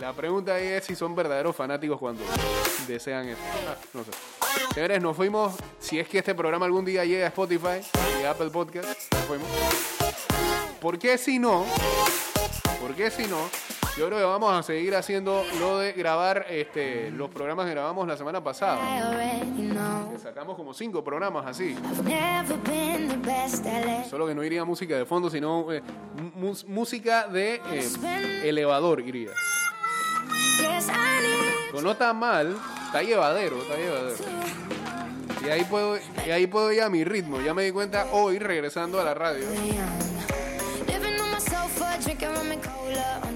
La 0.00 0.12
pregunta 0.12 0.54
ahí 0.54 0.68
es 0.68 0.84
si 0.84 0.94
son 0.94 1.14
verdaderos 1.14 1.56
fanáticos 1.56 1.98
cuando 1.98 2.22
desean 2.86 3.28
eso. 3.28 3.40
Ah, 3.68 3.76
no 3.92 4.04
sé. 4.04 4.10
Señores, 4.74 5.02
nos 5.02 5.16
fuimos. 5.16 5.54
Si 5.78 5.98
es 5.98 6.08
que 6.08 6.18
este 6.18 6.34
programa 6.34 6.66
algún 6.66 6.84
día 6.84 7.04
llega 7.04 7.24
a 7.24 7.28
Spotify 7.28 7.80
y 8.20 8.24
a 8.24 8.30
Apple 8.30 8.50
Podcast, 8.50 9.12
nos 9.12 9.24
fuimos. 9.24 9.48
¿Por 10.80 10.98
qué 10.98 11.18
si 11.18 11.38
no? 11.38 11.64
¿Por 12.80 12.94
qué 12.94 13.10
si 13.10 13.26
no? 13.26 13.38
Yo 13.98 14.06
creo 14.06 14.18
que 14.18 14.24
vamos 14.24 14.52
a 14.56 14.62
seguir 14.62 14.94
haciendo 14.94 15.44
lo 15.58 15.78
de 15.78 15.92
grabar 15.92 16.46
este, 16.48 17.10
los 17.10 17.30
programas 17.30 17.66
que 17.66 17.72
grabamos 17.72 18.06
la 18.06 18.16
semana 18.16 18.44
pasada. 18.44 18.78
Que 20.12 20.18
Sacamos 20.18 20.54
como 20.56 20.72
cinco 20.72 21.02
programas 21.02 21.46
así. 21.46 21.74
Solo 24.08 24.28
que 24.28 24.34
no 24.36 24.44
iría 24.44 24.64
música 24.64 24.96
de 24.96 25.04
fondo, 25.04 25.28
sino 25.28 25.72
eh, 25.72 25.82
música 26.68 27.26
de 27.26 27.60
eh, 27.72 28.42
elevador 28.44 29.00
iría. 29.00 29.30
No 31.82 31.90
está 31.90 32.12
mal, 32.12 32.56
está 32.88 33.02
llevadero, 33.02 33.60
está 33.62 33.76
llevadero. 33.76 34.16
Y 35.44 35.50
ahí 35.50 35.64
puedo, 35.64 35.98
y 36.26 36.30
ahí 36.30 36.46
puedo 36.46 36.72
ir 36.72 36.82
a 36.82 36.88
mi 36.88 37.04
ritmo. 37.04 37.40
Ya 37.40 37.54
me 37.54 37.62
di 37.62 37.70
cuenta 37.70 38.08
hoy 38.12 38.38
regresando 38.38 39.00
a 39.00 39.04
la 39.04 39.14
radio 39.14 39.46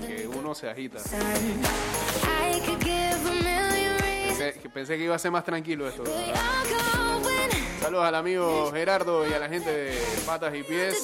que 0.07 0.27
uno 0.27 0.55
se 0.55 0.69
agita. 0.69 0.99
Pensé 4.27 4.55
que, 4.61 4.69
pensé 4.71 4.97
que 4.97 5.05
iba 5.05 5.15
a 5.15 5.19
ser 5.19 5.31
más 5.31 5.45
tranquilo 5.45 5.89
esto. 5.89 6.05
Saludos 7.81 8.05
al 8.05 8.15
amigo 8.15 8.71
Gerardo 8.73 9.29
y 9.29 9.33
a 9.33 9.39
la 9.39 9.49
gente 9.49 9.71
de 9.71 9.99
Patas 10.27 10.55
y 10.55 10.63
Pies. 10.63 10.97